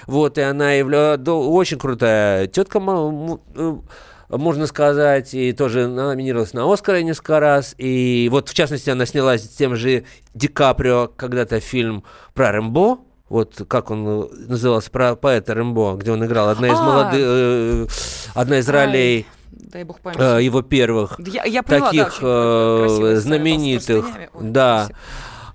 [0.08, 1.17] Вот, и она явля...
[1.17, 3.75] да, очень крутая тетка, э,
[4.30, 7.73] можно сказать, и тоже номинировалась на Оскара несколько раз.
[7.78, 12.99] И вот, в частности, она снялась с тем же Ди Каприо когда-то фильм про Рэмбо,
[13.30, 16.49] вот как он э, назывался, про поэта Рэмбо, где он играл.
[16.49, 16.84] Одна из А.
[16.84, 17.91] молодых,
[18.34, 20.19] одна из ролей Дай бог памяти.
[20.21, 24.05] э, его первых Я, я поняла, да, таких очень э, знаменитых.
[24.05, 24.85] Ой, да.
[24.85, 24.99] спасибо.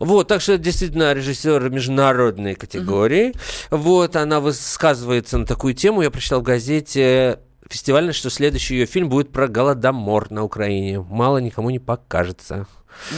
[0.00, 3.32] Вот, так что действительно режиссер международной категории.
[3.70, 6.02] Вот, она высказывается на такую тему.
[6.02, 7.38] Я прочитал в газете
[7.70, 11.00] фестивальной, что следующий ее фильм будет про голодомор на Украине.
[11.00, 12.66] Мало никому не покажется.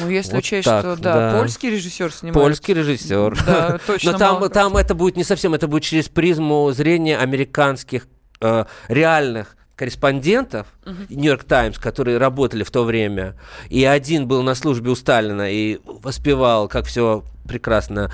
[0.00, 1.38] Ну, если Вот учесть, так, что, да, да.
[1.40, 2.34] польский режиссер снимает.
[2.34, 3.38] Польский режиссер.
[3.44, 4.12] Да, точно.
[4.12, 8.06] Но там, там это будет не совсем, это будет через призму зрения американских
[8.40, 10.66] э, реальных корреспондентов
[11.10, 13.36] Нью-Йорк Таймс, которые работали в то время.
[13.68, 18.10] И один был на службе у Сталина и воспевал, как все прекрасно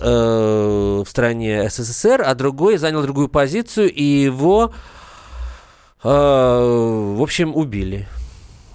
[0.00, 4.72] э, в стране СССР, а другой занял другую позицию, и его,
[6.04, 8.08] э, в общем, убили.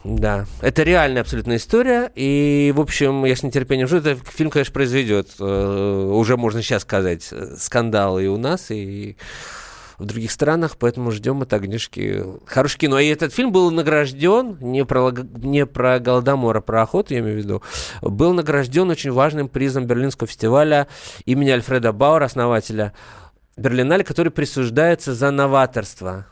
[0.03, 3.97] Да, это реальная абсолютная история, и, в общем, я с нетерпением жду.
[3.97, 9.15] Этот фильм, конечно, произведет, э, уже можно сейчас сказать, э, скандал и у нас, и
[10.01, 12.99] в других странах, поэтому ждем от Агнешки хорошее кино.
[12.99, 17.35] И этот фильм был награжден, не про, не про Голодомор, а про охоту, я имею
[17.35, 17.63] в виду,
[18.01, 20.87] был награжден очень важным призом Берлинского фестиваля
[21.25, 22.93] имени Альфреда Бауэра, основателя
[23.57, 26.25] Берлинале, который присуждается за новаторство.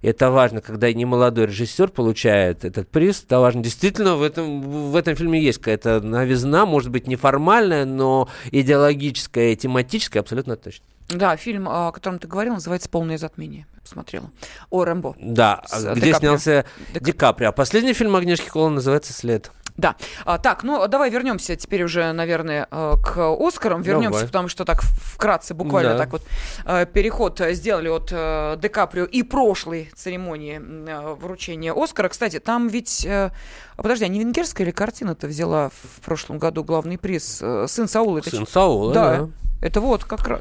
[0.00, 3.22] И это важно, когда не молодой режиссер получает этот приз.
[3.24, 3.62] Это важно.
[3.62, 9.56] Действительно, в этом, в этом фильме есть какая-то новизна, может быть, неформальная, но идеологическая и
[9.56, 10.86] тематическая абсолютно точно.
[11.14, 13.66] Да, фильм, о котором ты говорил, называется «Полное затмение».
[13.82, 14.30] Посмотрела.
[14.70, 15.16] О Рэмбо.
[15.20, 17.48] Да, С где Ди снялся Дек- Ди Каприо.
[17.48, 19.50] А последний фильм Агнешки Холланд называется «След».
[19.78, 19.96] Да.
[20.26, 23.80] А, так, ну давай вернемся теперь уже, наверное, э, к Оскарам.
[23.80, 24.26] Вернемся, Давай.
[24.26, 25.98] потому что так вкратце, буквально Да.
[25.98, 26.22] так вот
[26.66, 32.10] э, переход э, сделали от э, Ди Каприо и прошлой церемонии э, вручения Оскара.
[32.10, 33.06] Кстати, там ведь...
[33.06, 33.30] э,
[33.76, 37.38] а подожди, а не венгерская ли картина-то взяла в прошлом году главный приз?
[37.40, 38.20] Э, Сын Саула.
[38.20, 39.16] Сын Саула, да.
[39.16, 39.28] да.
[39.62, 40.40] Это вот как раз.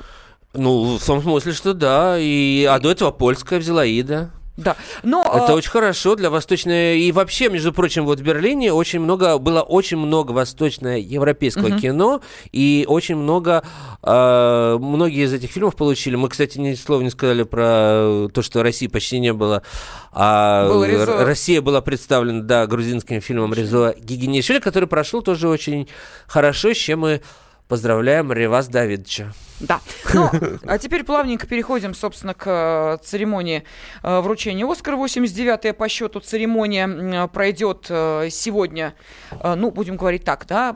[0.53, 2.17] Ну, в том смысле, что да.
[2.19, 4.31] И, а до этого польская взяла Ида.
[4.57, 4.75] Да.
[5.01, 6.99] Но, Это э, очень хорошо для восточной...
[6.99, 12.85] И вообще, между прочим, вот в Берлине очень много, было очень много восточно-европейского кино, и
[12.87, 13.63] очень много...
[14.03, 16.15] э, многие из этих фильмов получили.
[16.15, 19.63] Мы, кстати, ни слова не сказали про то, что России почти не было.
[20.11, 21.25] А Был Резо.
[21.25, 25.87] Россия была представлена, да, грузинским фильмом Резо Гигинишвили, который прошел тоже очень
[26.27, 27.21] хорошо, с чем мы
[27.71, 29.31] поздравляем Ревас Давидовича.
[29.61, 29.79] Да.
[30.13, 30.29] Ну,
[30.67, 33.63] а теперь плавненько переходим, собственно, к э, церемонии
[34.03, 34.97] э, вручения Оскара.
[34.97, 38.93] 89-я по счету церемония м, пройдет э, сегодня,
[39.31, 40.75] э, ну, будем говорить так, да,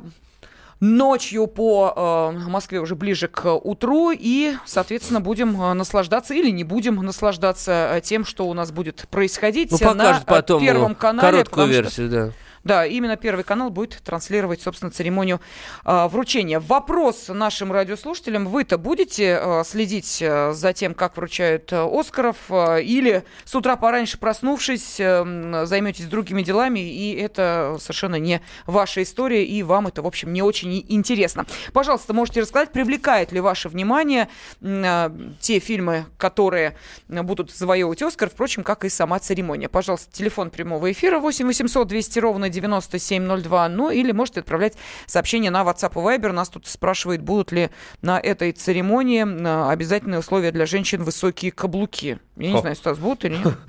[0.79, 6.63] ночью по э, Москве уже ближе к утру и, соответственно, будем э, наслаждаться или не
[6.63, 10.93] будем наслаждаться э, тем, что у нас будет происходить Ну, э, на э, потом Первом
[10.93, 11.27] э, канале.
[11.29, 12.31] короткую потому что- версию, да.
[12.65, 15.39] Да, именно Первый канал будет транслировать, собственно, церемонию
[15.85, 16.59] э, вручения.
[16.59, 18.47] Вопрос нашим радиослушателям.
[18.47, 22.35] Вы-то будете э, следить за тем, как вручают э, Оскаров?
[22.49, 29.03] э, или с утра пораньше проснувшись, э, займетесь другими делами, и это совершенно не ваша
[29.03, 31.45] история, и вам это, в общем, не очень интересно.
[31.73, 34.27] Пожалуйста, можете рассказать, привлекает ли ваше внимание
[34.61, 36.75] э, те фильмы, которые
[37.07, 39.69] будут завоевывать Оскар, впрочем, как и сама церемония.
[39.69, 43.69] Пожалуйста, телефон прямого эфира 8 800 200 ровно 9702.
[43.69, 44.73] Ну или можете отправлять
[45.05, 46.31] сообщение на WhatsApp и Viber.
[46.31, 47.69] Нас тут спрашивают, будут ли
[48.01, 52.19] на этой церемонии э, обязательные условия для женщин высокие каблуки.
[52.37, 53.53] Я не знаю, Стас, будут или нет?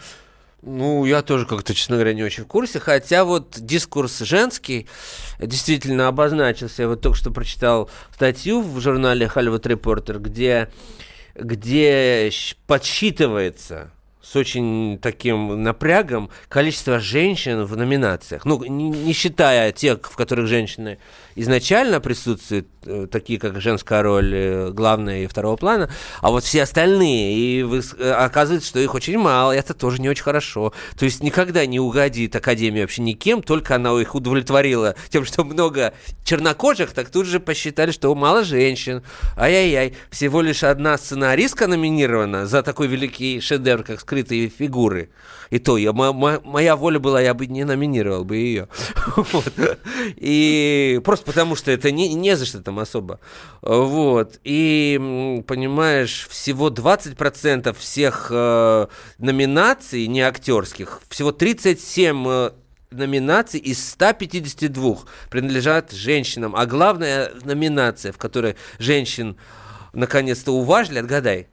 [0.63, 2.81] Ну, я тоже как-то, честно говоря, не очень в курсе.
[2.81, 4.89] Хотя вот дискурс женский
[5.39, 6.83] действительно обозначился.
[6.83, 10.69] Я вот только что прочитал статью в журнале Hollywood Reporter, где,
[11.37, 12.33] где
[12.67, 13.93] подсчитывается
[14.27, 18.45] с очень таким напрягом количество женщин в номинациях.
[18.45, 20.99] Ну, не, не считая тех, в которых женщины
[21.37, 26.63] изначально присутствуют, э, такие как женская роль э, главная и второго плана, а вот все
[26.63, 30.73] остальные, и вы, э, оказывается, что их очень мало, и это тоже не очень хорошо.
[30.99, 35.95] То есть никогда не угодит Академия вообще никем, только она их удовлетворила тем, что много
[36.25, 39.03] чернокожих, так тут же посчитали, что мало женщин.
[39.37, 45.11] Ай-яй-яй, всего лишь одна сценаристка номинирована за такой великий шедевр, как «Скрытые фигуры».
[45.51, 48.69] И то, я, мо- мо- моя воля была, я бы не номинировал бы ее.
[50.17, 53.21] И просто потому, что это не, не за что там особо.
[53.61, 54.41] Вот.
[54.45, 58.87] И, понимаешь, всего 20% всех э,
[59.19, 62.51] номинаций, не актерских, всего 37 э,
[62.91, 66.55] номинаций из 152 принадлежат женщинам.
[66.57, 69.37] А главная номинация, в которой женщин
[69.93, 71.49] наконец-то уважили, отгадай.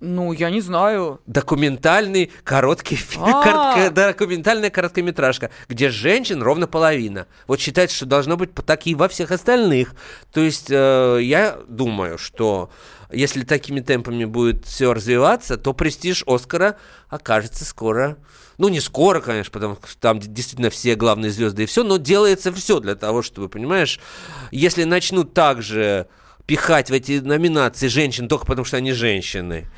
[0.00, 1.20] Ну, я не знаю.
[1.26, 3.44] Документальный короткий фильм, А.
[3.76, 7.26] коротко- документальная короткометражка, где женщин ровно половина.
[7.46, 9.94] Вот считается, что должно быть так и во всех остальных.
[10.32, 12.70] То есть э, я думаю, что
[13.12, 16.76] если такими темпами будет все развиваться, то престиж Оскара
[17.10, 18.16] окажется скоро.
[18.56, 22.52] Ну, не скоро, конечно, потому что там действительно все главные звезды и все, но делается
[22.52, 24.00] все для того, чтобы, понимаешь,
[24.50, 26.06] если начнут также
[26.50, 29.68] пихать в эти номинации женщин только потому, что они женщины,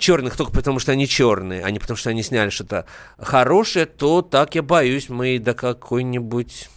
[0.00, 4.20] черных только потому, что они черные, а не потому, что они сняли что-то хорошее, то
[4.20, 6.68] так я боюсь, мы до какой-нибудь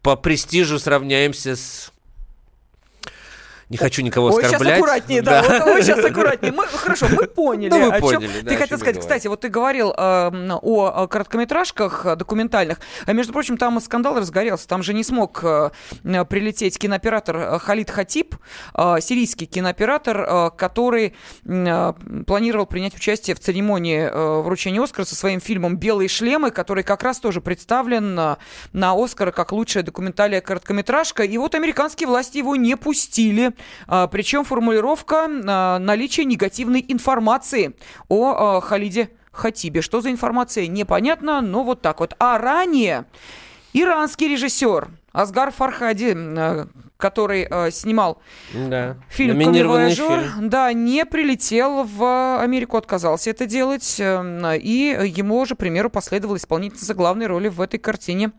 [0.00, 1.90] по престижу сравняемся с...
[3.68, 4.76] Не хочу никого Ой, оскорблять.
[4.76, 5.42] сейчас аккуратнее, да.
[5.42, 6.52] Вот, ой, сейчас аккуратнее.
[6.52, 7.70] Мы, хорошо, мы поняли.
[7.70, 10.30] Ну, вы поняли, да, Ты хотел сказать, кстати, вот ты говорил э,
[10.62, 12.80] о, короткометражках э, документальных.
[13.06, 14.68] А, между прочим, там скандал разгорелся.
[14.68, 15.70] Там же не смог э,
[16.04, 18.36] э, прилететь кинооператор э, Халид Хатиб,
[18.74, 21.92] э, сирийский кинооператор, э, который э,
[22.26, 27.02] планировал принять участие в церемонии э, вручения Оскара со своим фильмом «Белые шлемы», который как
[27.02, 28.36] раз тоже представлен э,
[28.72, 31.24] на Оскара как лучшая документальная короткометражка.
[31.24, 33.53] И вот американские власти его не пустили.
[33.86, 37.74] А, Причем формулировка а, наличия негативной информации
[38.08, 39.82] о а, Халиде Хатибе.
[39.82, 42.14] Что за информация, непонятно, но вот так вот.
[42.18, 43.04] А ранее
[43.72, 46.16] Иранский режиссер Асгар Фархади,
[46.96, 48.20] который э, снимал
[48.54, 48.96] Да.
[49.08, 50.48] фильм фильм.
[50.48, 56.36] да, не прилетел в Америку, отказался это делать, э, и ему же, к примеру, последовала
[56.36, 58.32] исполнительница главной роли в этой картине,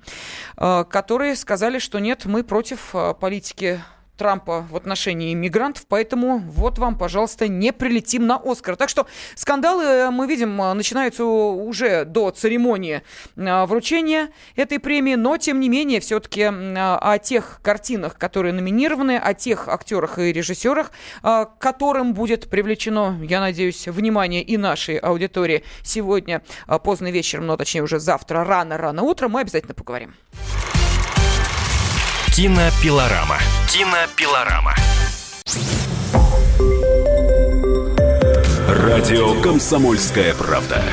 [0.58, 3.82] э, которые сказали, что нет, мы против э, политики
[4.18, 8.76] Трампа в отношении иммигрантов, поэтому вот вам, пожалуйста, не прилетим на Оскар.
[8.76, 13.02] Так что скандалы, э, мы видим, э, начинаются уже до церемонии
[13.36, 19.34] э, вручения этой премии, но, тем не менее, все-таки о тех картинах, которые номинированы, о
[19.34, 20.92] тех актерах и режиссерах,
[21.60, 26.42] которым будет привлечено, я надеюсь, внимание и нашей аудитории сегодня
[26.84, 30.14] поздно вечером, но точнее уже завтра рано-рано утром, мы обязательно поговорим.
[32.32, 33.38] Кинопилорама.
[33.70, 34.76] Кинопилорама.
[38.68, 40.84] Радио «Комсомольская правда».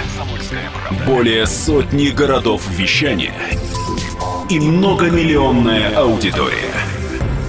[1.07, 3.35] Более сотни городов вещания
[4.49, 6.73] и многомиллионная аудитория.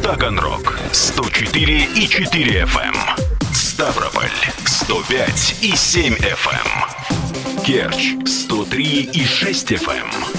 [0.03, 2.95] Таганрог 104 и 4 FM.
[3.53, 4.31] Ставрополь
[4.65, 7.63] 105 и 7 FM.
[7.65, 10.32] Керчь 103 и 6 FM.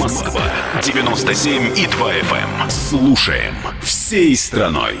[0.00, 0.42] Москва
[0.82, 2.70] 97 и 2 FM.
[2.70, 4.96] Слушаем всей страной.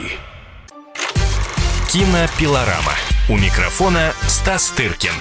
[1.88, 2.92] Кинопилорама.
[3.28, 5.12] У микрофона Стас Тыркин.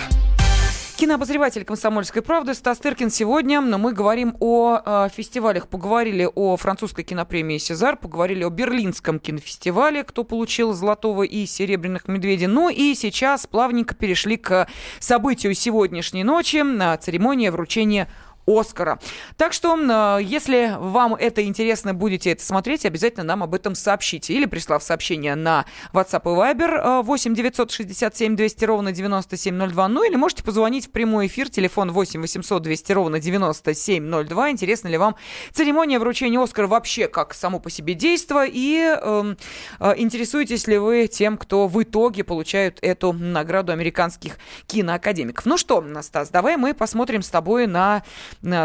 [0.97, 3.11] Кинообозреватель «Комсомольской правды» Стас Тыркин.
[3.11, 5.67] Сегодня мы говорим о э, фестивалях.
[5.67, 12.47] Поговорили о французской кинопремии «Сезар», поговорили о Берлинском кинофестивале, кто получил «Золотого» и «Серебряных медведей».
[12.47, 14.67] Ну и сейчас плавненько перешли к
[14.99, 18.07] событию сегодняшней ночи, на церемонии вручения
[18.47, 18.99] Оскара.
[19.37, 24.33] Так что, э, если вам это интересно, будете это смотреть, обязательно нам об этом сообщите.
[24.33, 29.87] Или прислав сообщение на WhatsApp и Viber э, 8 967 200 ровно 9702.
[29.87, 34.51] Ну или можете позвонить в прямой эфир, телефон 8 800 200 ровно 9702.
[34.51, 35.15] Интересна ли вам
[35.51, 38.45] церемония вручения Оскара вообще как само по себе действо?
[38.45, 39.35] И э,
[39.79, 44.37] э, интересуетесь ли вы тем, кто в итоге получают эту награду американских
[44.67, 45.45] киноакадемиков?
[45.45, 48.03] Ну что, Стас, давай мы посмотрим с тобой на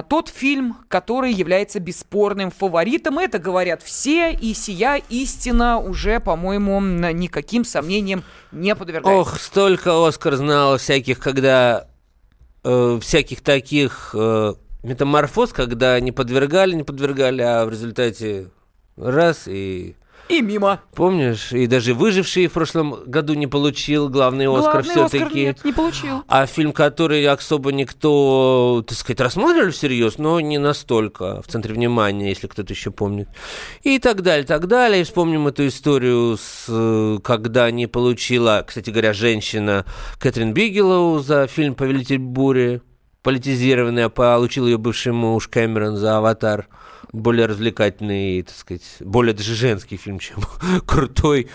[0.09, 3.19] тот фильм, который является бесспорным фаворитом.
[3.19, 9.21] Это говорят все, и сия истина уже, по-моему, никаким сомнениям не подвергается.
[9.21, 11.87] Ох, столько Оскар знал всяких, когда
[12.65, 18.49] э, всяких таких э, метаморфоз, когда не подвергали, не подвергали, а в результате
[18.97, 19.97] раз и
[20.31, 20.81] И мимо.
[20.95, 25.45] помнишь, и даже выживший в прошлом году не получил главный Оскар Главный Оскар все-таки.
[25.47, 26.23] нет, не получил.
[26.29, 32.29] А фильм, который особо никто, так сказать, рассматривали всерьез, но не настолько в центре внимания,
[32.29, 33.29] если кто-то еще помнит.
[33.83, 35.01] И так далее, так далее.
[35.01, 39.85] И вспомним эту историю, с, когда не получила, кстати говоря, женщина
[40.21, 42.83] Кэтрин Бигелоу за фильм «Повелитель бури»,
[43.23, 46.69] политизированный, а получил ее бывший муж Кэмерон за «Аватар».
[47.13, 50.39] Более развлекательный, так сказать, более даже женский фильм, чем
[50.87, 51.49] крутой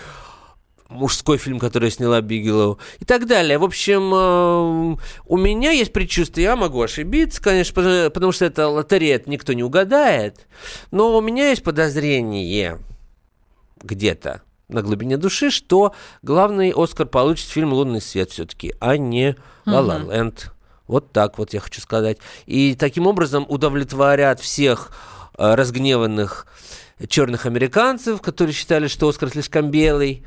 [0.88, 3.58] мужской фильм, который сняла Бигелоу и так далее.
[3.58, 4.96] В общем, э,
[5.26, 9.64] у меня есть предчувствие, я могу ошибиться, конечно, потому- что это лотерея, это никто не
[9.64, 10.46] угадает,
[10.90, 12.78] но у меня есть подозрение
[13.82, 19.80] где-то на глубине души, что главный Оскар получит фильм «Лунный свет» все-таки, а не «Ла
[19.80, 20.52] Ла Ленд».
[20.86, 22.18] Вот так вот я хочу сказать.
[22.46, 24.92] И таким образом удовлетворят всех
[25.38, 26.46] разгневанных
[27.08, 30.24] черных американцев, которые считали, что Оскар слишком белый.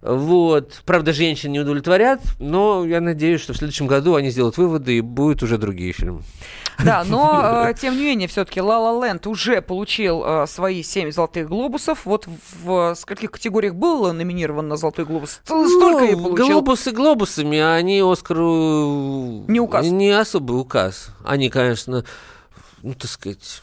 [0.00, 0.82] Вот.
[0.84, 5.00] Правда, женщин не удовлетворят, но я надеюсь, что в следующем году они сделают выводы и
[5.00, 6.22] будут уже другие фильмы.
[6.84, 11.10] Да, но э, тем не менее, все-таки La La Land уже получил э, свои семь
[11.10, 12.04] золотых глобусов.
[12.04, 12.28] Вот
[12.62, 15.40] в скольких категориях был номинирован на золотой глобус?
[15.42, 16.48] Ст- Столько и Ну, получил.
[16.48, 19.46] Глобусы глобусами, а они Оскару...
[19.48, 19.86] Не указ.
[19.86, 21.08] Не особый указ.
[21.24, 22.04] Они, конечно,
[22.82, 23.62] ну, так сказать...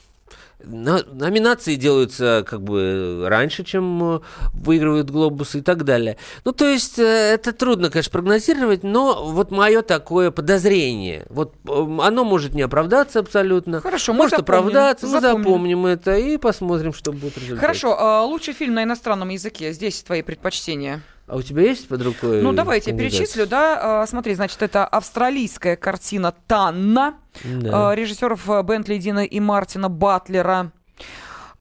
[0.66, 4.20] на- номинации делаются как бы раньше, чем э,
[4.53, 6.18] выигрывают глобусы и так далее.
[6.45, 11.26] Ну, то есть, э, это трудно, конечно, прогнозировать, но вот мое такое подозрение.
[11.30, 13.82] Вот э, оно может не оправдаться абсолютно.
[13.82, 15.43] Хорошо, мы может запомним, оправдаться, мы запомним.
[15.43, 17.62] запомним это и посмотрим, что будет в результате.
[17.62, 19.74] Хорошо, а лучший фильм на иностранном языке.
[19.74, 21.01] Здесь твои предпочтения.
[21.32, 24.02] А у тебя есть под рукой Ну, давай я перечислю, да.
[24.02, 27.14] А, Смотри, значит, это австралийская картина «Танна»
[27.46, 27.92] Да.
[27.92, 30.74] а, режиссеров а, Бентли Дина и Мартина Батлера.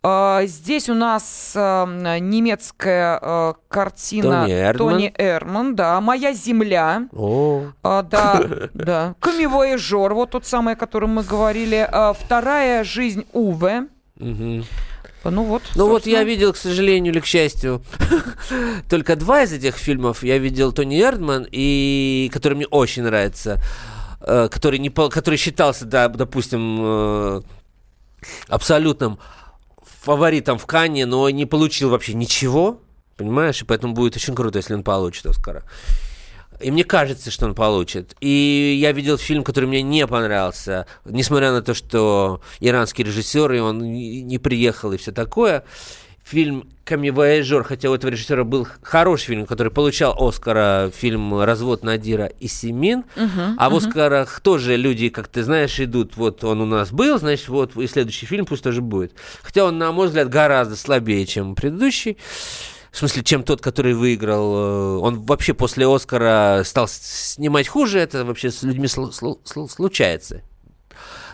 [0.02, 1.86] А, Здесь у нас а,
[2.18, 4.90] немецкая а, картина Тони Эрдман.
[4.94, 8.42] Тони Эрман, да, «Моя земля», О, да,
[8.74, 9.14] да.
[9.20, 11.88] Камевояжер, вот тот самый, о котором мы говорили.
[12.18, 13.86] Вторая жизнь Уве.
[14.16, 14.64] мгм.
[15.24, 17.82] Ну вот, Ну вот я видел, к сожалению или к счастью,
[18.88, 20.22] только два из этих фильмов.
[20.22, 23.62] Я видел Тони Эрдман, и который мне очень нравится,
[24.20, 27.42] э, который, не, который считался, да, допустим, э,
[28.48, 29.18] абсолютным
[30.00, 32.80] фаворитом в Канне, но не получил вообще ничего,
[33.16, 33.60] понимаешь?
[33.60, 35.64] И поэтому будет очень круто, если он получит Оскара.
[36.60, 38.14] И мне кажется, что он получит.
[38.20, 43.58] И я видел фильм, который мне не понравился, несмотря на то, что иранский режиссер, и
[43.60, 45.64] он не приехал, и все такое.
[46.22, 51.82] Фильм «Камни Вояжер», хотя у этого режиссера был хороший фильм, который получал Оскара, фильм «Развод
[51.82, 53.04] Надира и Семин».
[53.16, 53.76] Uh-huh, а в uh-huh.
[53.78, 56.16] Оскарах тоже люди, как ты знаешь, идут.
[56.16, 59.12] Вот он у нас был, значит, вот и следующий фильм пусть тоже будет.
[59.42, 62.16] Хотя он, на мой взгляд, гораздо слабее, чем предыдущий
[62.90, 64.54] в смысле, чем тот, который выиграл.
[64.54, 70.42] Э, он вообще после Оскара стал снимать хуже, это вообще с людьми случается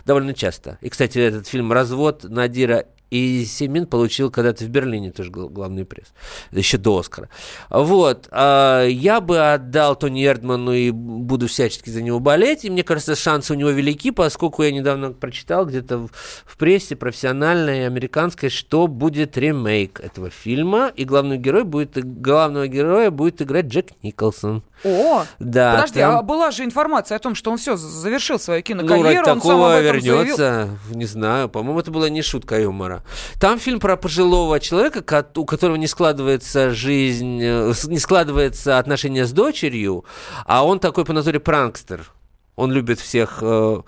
[0.06, 0.78] довольно часто.
[0.80, 6.12] И, кстати, этот фильм «Развод» Надира и Семин получил когда-то в Берлине тоже главный приз,
[6.50, 7.28] еще до Оскара.
[7.70, 8.28] Вот.
[8.30, 12.64] А я бы отдал Тони Эрдману и буду всячески за него болеть.
[12.64, 16.08] И мне кажется, шансы у него велики, поскольку я недавно прочитал где-то
[16.44, 23.10] в, прессе профессиональной американской, что будет ремейк этого фильма, и главный герой будет, главного героя
[23.10, 24.62] будет играть Джек Николсон.
[24.84, 26.16] О, да, подожди, там...
[26.16, 29.52] а была же информация о том, что он все завершил свою кинокарьеру, ну, он такого
[29.52, 30.98] сам об этом вернется, заявил.
[30.98, 32.95] не знаю, по-моему, это была не шутка юмора.
[33.40, 39.32] Там фильм про пожилого человека, у которого не складывается жизнь, э, не складывается отношения с
[39.32, 40.04] дочерью,
[40.44, 42.10] а он такой по натуре пранкстер.
[42.56, 43.82] Он любит всех э,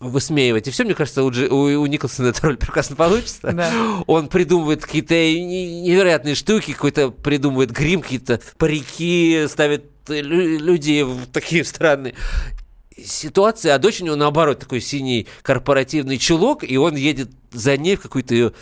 [0.00, 0.68] высмеивать.
[0.68, 3.52] И все, мне кажется, у, Джи, у, у Николсона эта роль прекрасно получится.
[3.52, 3.70] Да.
[4.06, 12.14] Он придумывает какие-то невероятные штуки, какой-то придумывает грим, какие-то парики, ставит людей в такие странные
[13.02, 17.96] ситуации, а дочь у него наоборот такой синий корпоративный чулок, и он едет за ней
[17.96, 18.54] в какую-то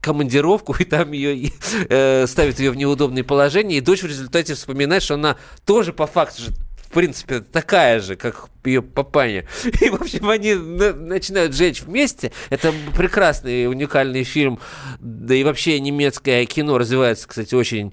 [0.00, 1.50] командировку, и там ее
[1.88, 6.06] э, ставит ее в неудобное положение, и дочь в результате вспоминает, что она тоже по
[6.06, 6.50] факту же
[6.90, 9.46] в принципе, такая же, как ее папаня.
[9.80, 12.32] И, в общем, они на- начинают жечь вместе.
[12.50, 14.58] Это прекрасный, уникальный фильм.
[14.98, 17.92] Да и вообще немецкое кино развивается, кстати, очень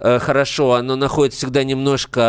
[0.00, 2.20] Э, хорошо, оно находится всегда немножко,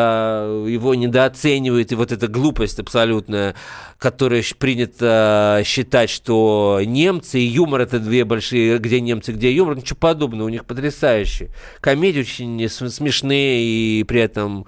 [0.43, 3.53] э, его недооценивает, и вот эта глупость абсолютная,
[3.99, 9.97] которая принято считать, что немцы и юмор это две большие, где немцы, где юмор, ничего
[9.99, 11.49] подобного, у них потрясающие.
[11.79, 14.65] Комедии очень смешные и при этом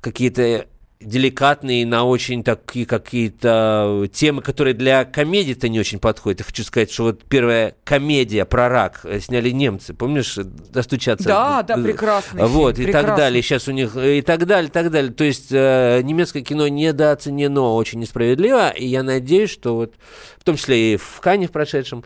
[0.00, 0.66] какие-то
[1.00, 6.40] деликатные на очень такие какие-то темы, которые для комедии-то не очень подходят.
[6.40, 11.26] Я хочу сказать, что вот первая комедия про рак сняли немцы, помнишь, достучаться.
[11.26, 12.44] Да, да, прекрасный.
[12.46, 13.08] Вот фильм, и прекрасный.
[13.08, 13.42] так далее.
[13.42, 15.12] Сейчас у них и так далее, и так далее.
[15.12, 19.94] То есть э, немецкое кино недооценено очень несправедливо, и я надеюсь, что вот
[20.38, 22.04] в том числе и в Кане в прошедшем,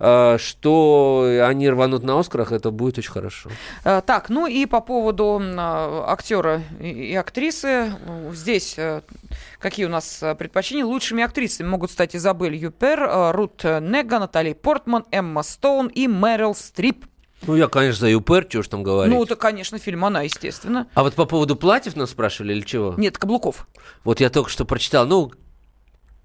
[0.00, 3.50] э, что они рванут на Оскарах, это будет очень хорошо.
[3.84, 5.40] Э, так, ну и по поводу
[6.06, 7.92] актера и актрисы
[8.36, 9.02] здесь э,
[9.58, 10.84] какие у нас э, предпочтения?
[10.84, 16.54] Лучшими актрисами могут стать Изабель Юпер, э, Рут Нега, Натали Портман, Эмма Стоун и Мэрил
[16.54, 17.06] Стрип.
[17.46, 19.14] Ну, я, конечно, за Юпер, чего ж там говорить.
[19.14, 20.88] Ну, это, конечно, фильм «Она», естественно.
[20.94, 22.94] А вот по поводу платьев нас спрашивали или чего?
[22.96, 23.66] Нет, каблуков.
[24.02, 25.30] Вот я только что прочитал, ну,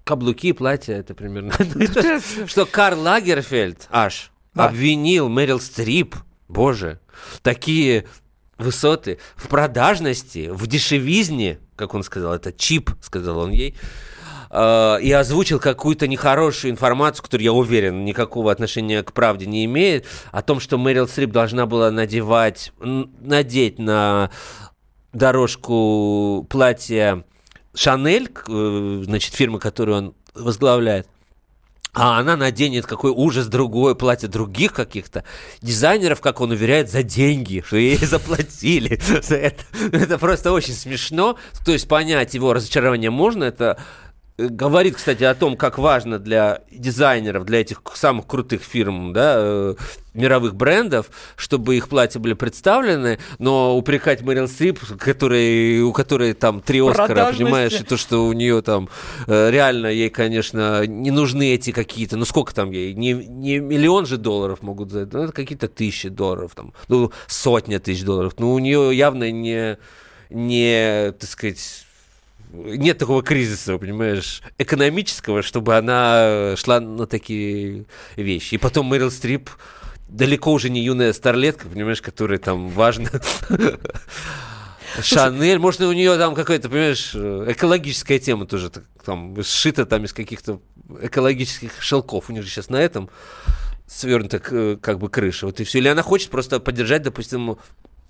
[0.04, 1.52] каблуки, платья, это примерно...
[2.46, 6.16] Что Карл Лагерфельд аж обвинил Мэрил Стрип,
[6.48, 7.00] боже,
[7.42, 8.06] такие
[8.58, 13.74] высоты в продажности, в дешевизне, как он сказал, это чип, сказал он ей,
[14.50, 20.06] э, и озвучил какую-то нехорошую информацию, которую, я уверен, никакого отношения к правде не имеет,
[20.30, 24.30] о том, что Мэрил Стрип должна была надевать, надеть на
[25.12, 27.24] дорожку платья
[27.74, 31.08] Шанель, э, значит, фирмы, которую он возглавляет,
[31.92, 35.24] а она наденет какой ужас другое платье других каких-то
[35.60, 39.64] дизайнеров, как он уверяет, за деньги, что ей заплатили за это.
[39.92, 41.36] Это просто очень смешно.
[41.64, 43.78] То есть понять его разочарование можно, это
[44.48, 49.74] говорит, кстати, о том, как важно для дизайнеров, для этих самых крутых фирм, да, э,
[50.14, 56.60] мировых брендов, чтобы их платья были представлены, но упрекать Мэрил Стрип, который, у которой там
[56.60, 58.88] три Оскара, понимаешь, и то, что у нее там
[59.26, 64.06] э, реально ей, конечно, не нужны эти какие-то, ну сколько там ей, не, не миллион
[64.06, 68.34] же долларов могут за это, ну, это какие-то тысячи долларов, там, ну сотня тысяч долларов,
[68.38, 69.78] ну у нее явно не,
[70.30, 71.84] не, так сказать,
[72.52, 77.86] нет такого кризиса, понимаешь, экономического, чтобы она шла на такие
[78.16, 78.54] вещи.
[78.54, 79.50] И потом Мэрил Стрип
[80.08, 83.10] далеко уже не юная старлетка, понимаешь, которая там важна.
[85.00, 88.70] Шанель, может, у нее там какая-то, понимаешь, экологическая тема тоже
[89.04, 90.60] там сшита там из каких-то
[91.00, 92.28] экологических шелков.
[92.28, 93.08] У них же сейчас на этом
[93.86, 95.46] свернута как бы крыша.
[95.46, 95.78] Вот и все.
[95.78, 97.58] Или она хочет просто поддержать, допустим,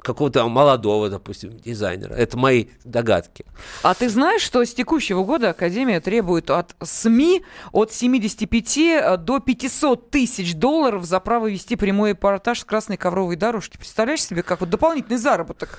[0.00, 2.14] какого-то молодого, допустим, дизайнера.
[2.14, 3.44] Это мои догадки.
[3.82, 7.42] А ты знаешь, что с текущего года Академия требует от СМИ
[7.72, 13.76] от 75 до 500 тысяч долларов за право вести прямой репортаж с красной ковровой дорожки?
[13.76, 15.78] Представляешь себе, как вот дополнительный заработок?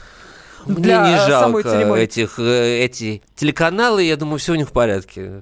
[0.65, 5.41] Мне не жалко этих э, эти телеканалы, я думаю, все у них в порядке.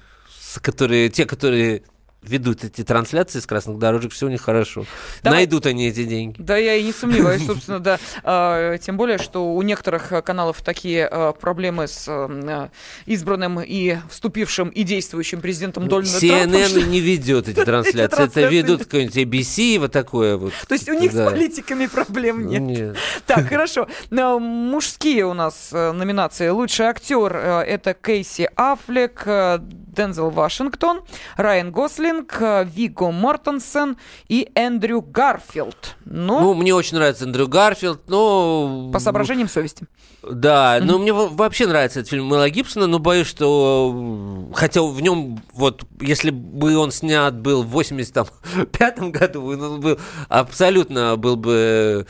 [0.62, 1.84] Которые, те, которые
[2.22, 4.86] ведут эти трансляции с красных дорожек, все у них хорошо.
[5.24, 5.40] Давай.
[5.40, 6.36] Найдут они эти деньги.
[6.40, 8.00] Да, я и не сомневаюсь, собственно, да.
[8.24, 12.70] А, тем более, что у некоторых каналов такие а, проблемы с а,
[13.06, 16.78] избранным и вступившим и действующим президентом Дональдом CNN Трампом.
[16.78, 18.24] CNN не ведет эти трансляции.
[18.24, 20.54] Это ведут какой-нибудь ABC, вот такое вот.
[20.68, 22.62] То есть у них с политиками проблем нет.
[22.62, 22.98] Нет.
[23.26, 23.88] Так, хорошо.
[24.10, 26.50] Мужские у нас э, номинации.
[26.50, 31.02] Лучший актер э, это Кейси Аффлек, э, Дензел Вашингтон,
[31.38, 33.98] Райан Гослинг, э, Виго Мортенсен
[34.28, 35.96] и Эндрю Гарфилд.
[36.06, 38.90] Ну, ну, мне очень нравится Эндрю Гарфилд, но...
[38.92, 39.88] По соображениям совести.
[40.24, 40.84] Да, mm-hmm.
[40.84, 44.50] но мне вообще нравится этот фильм Мэла Гибсона, но боюсь, что...
[44.54, 51.16] Хотя в нем, вот, если бы он снят был в 85 году, он был абсолютно
[51.16, 52.06] был бы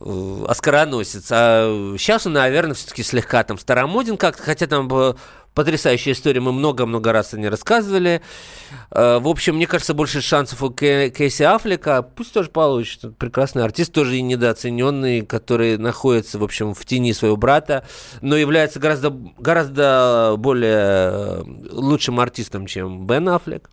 [0.00, 1.28] э, оскароносец.
[1.30, 4.88] А сейчас он, наверное, все-таки слегка там старомоден как-то, хотя там
[5.56, 8.20] Потрясающая история, мы много-много раз о ней рассказывали.
[8.90, 12.02] Э, в общем, мне кажется, больше шансов у Кейси Аффлека.
[12.02, 13.16] Пусть тоже получит.
[13.16, 17.86] Прекрасный артист, тоже и недооцененный, который находится, в общем, в тени своего брата,
[18.20, 23.70] но является гораздо, гораздо более э, лучшим артистом, чем Бен Аффлек.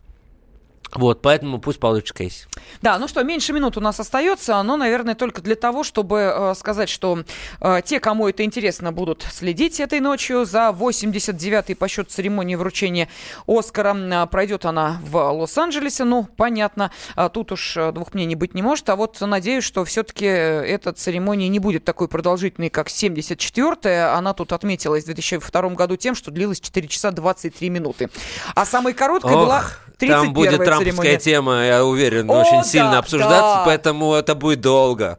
[0.94, 2.46] Вот, поэтому пусть получит кейс.
[2.80, 6.54] Да, ну что, меньше минут у нас остается, но, наверное, только для того, чтобы э,
[6.56, 7.24] сказать, что
[7.60, 13.08] э, те, кому это интересно, будут следить этой ночью за 89-й по счету церемонии вручения
[13.46, 13.94] Оскара.
[13.94, 18.62] Э, пройдет она в Лос-Анджелесе, ну, понятно, э, тут уж э, двух мнений быть не
[18.62, 24.14] может, а вот надеюсь, что все-таки эта церемония не будет такой продолжительной, как 74-я.
[24.14, 28.10] Она тут отметилась в 2002 году тем, что длилась 4 часа 23 минуты.
[28.54, 29.44] А самой короткой Ох.
[29.44, 33.62] была 31 Там будет трампская тема, я уверен, О, очень да, сильно обсуждаться, да.
[33.64, 35.18] поэтому это будет долго.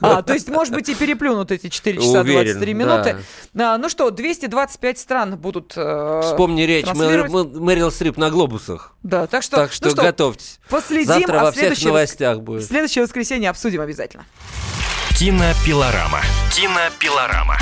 [0.00, 3.16] А, то есть, может быть, и переплюнут эти 4 часа уверен, 23 минуты.
[3.52, 3.74] Да.
[3.74, 8.94] А, ну что, 225 стран будут э, Вспомни речь Мэр, Мэрил Стрип на глобусах.
[9.02, 10.60] Да, так что, так что, ну что готовьтесь.
[10.68, 12.64] Последим, Завтра а во всех новостях будет.
[12.64, 14.24] Следующее воскресенье обсудим обязательно.
[15.18, 16.20] Кинопилорама.
[16.54, 17.58] Кинопилорама.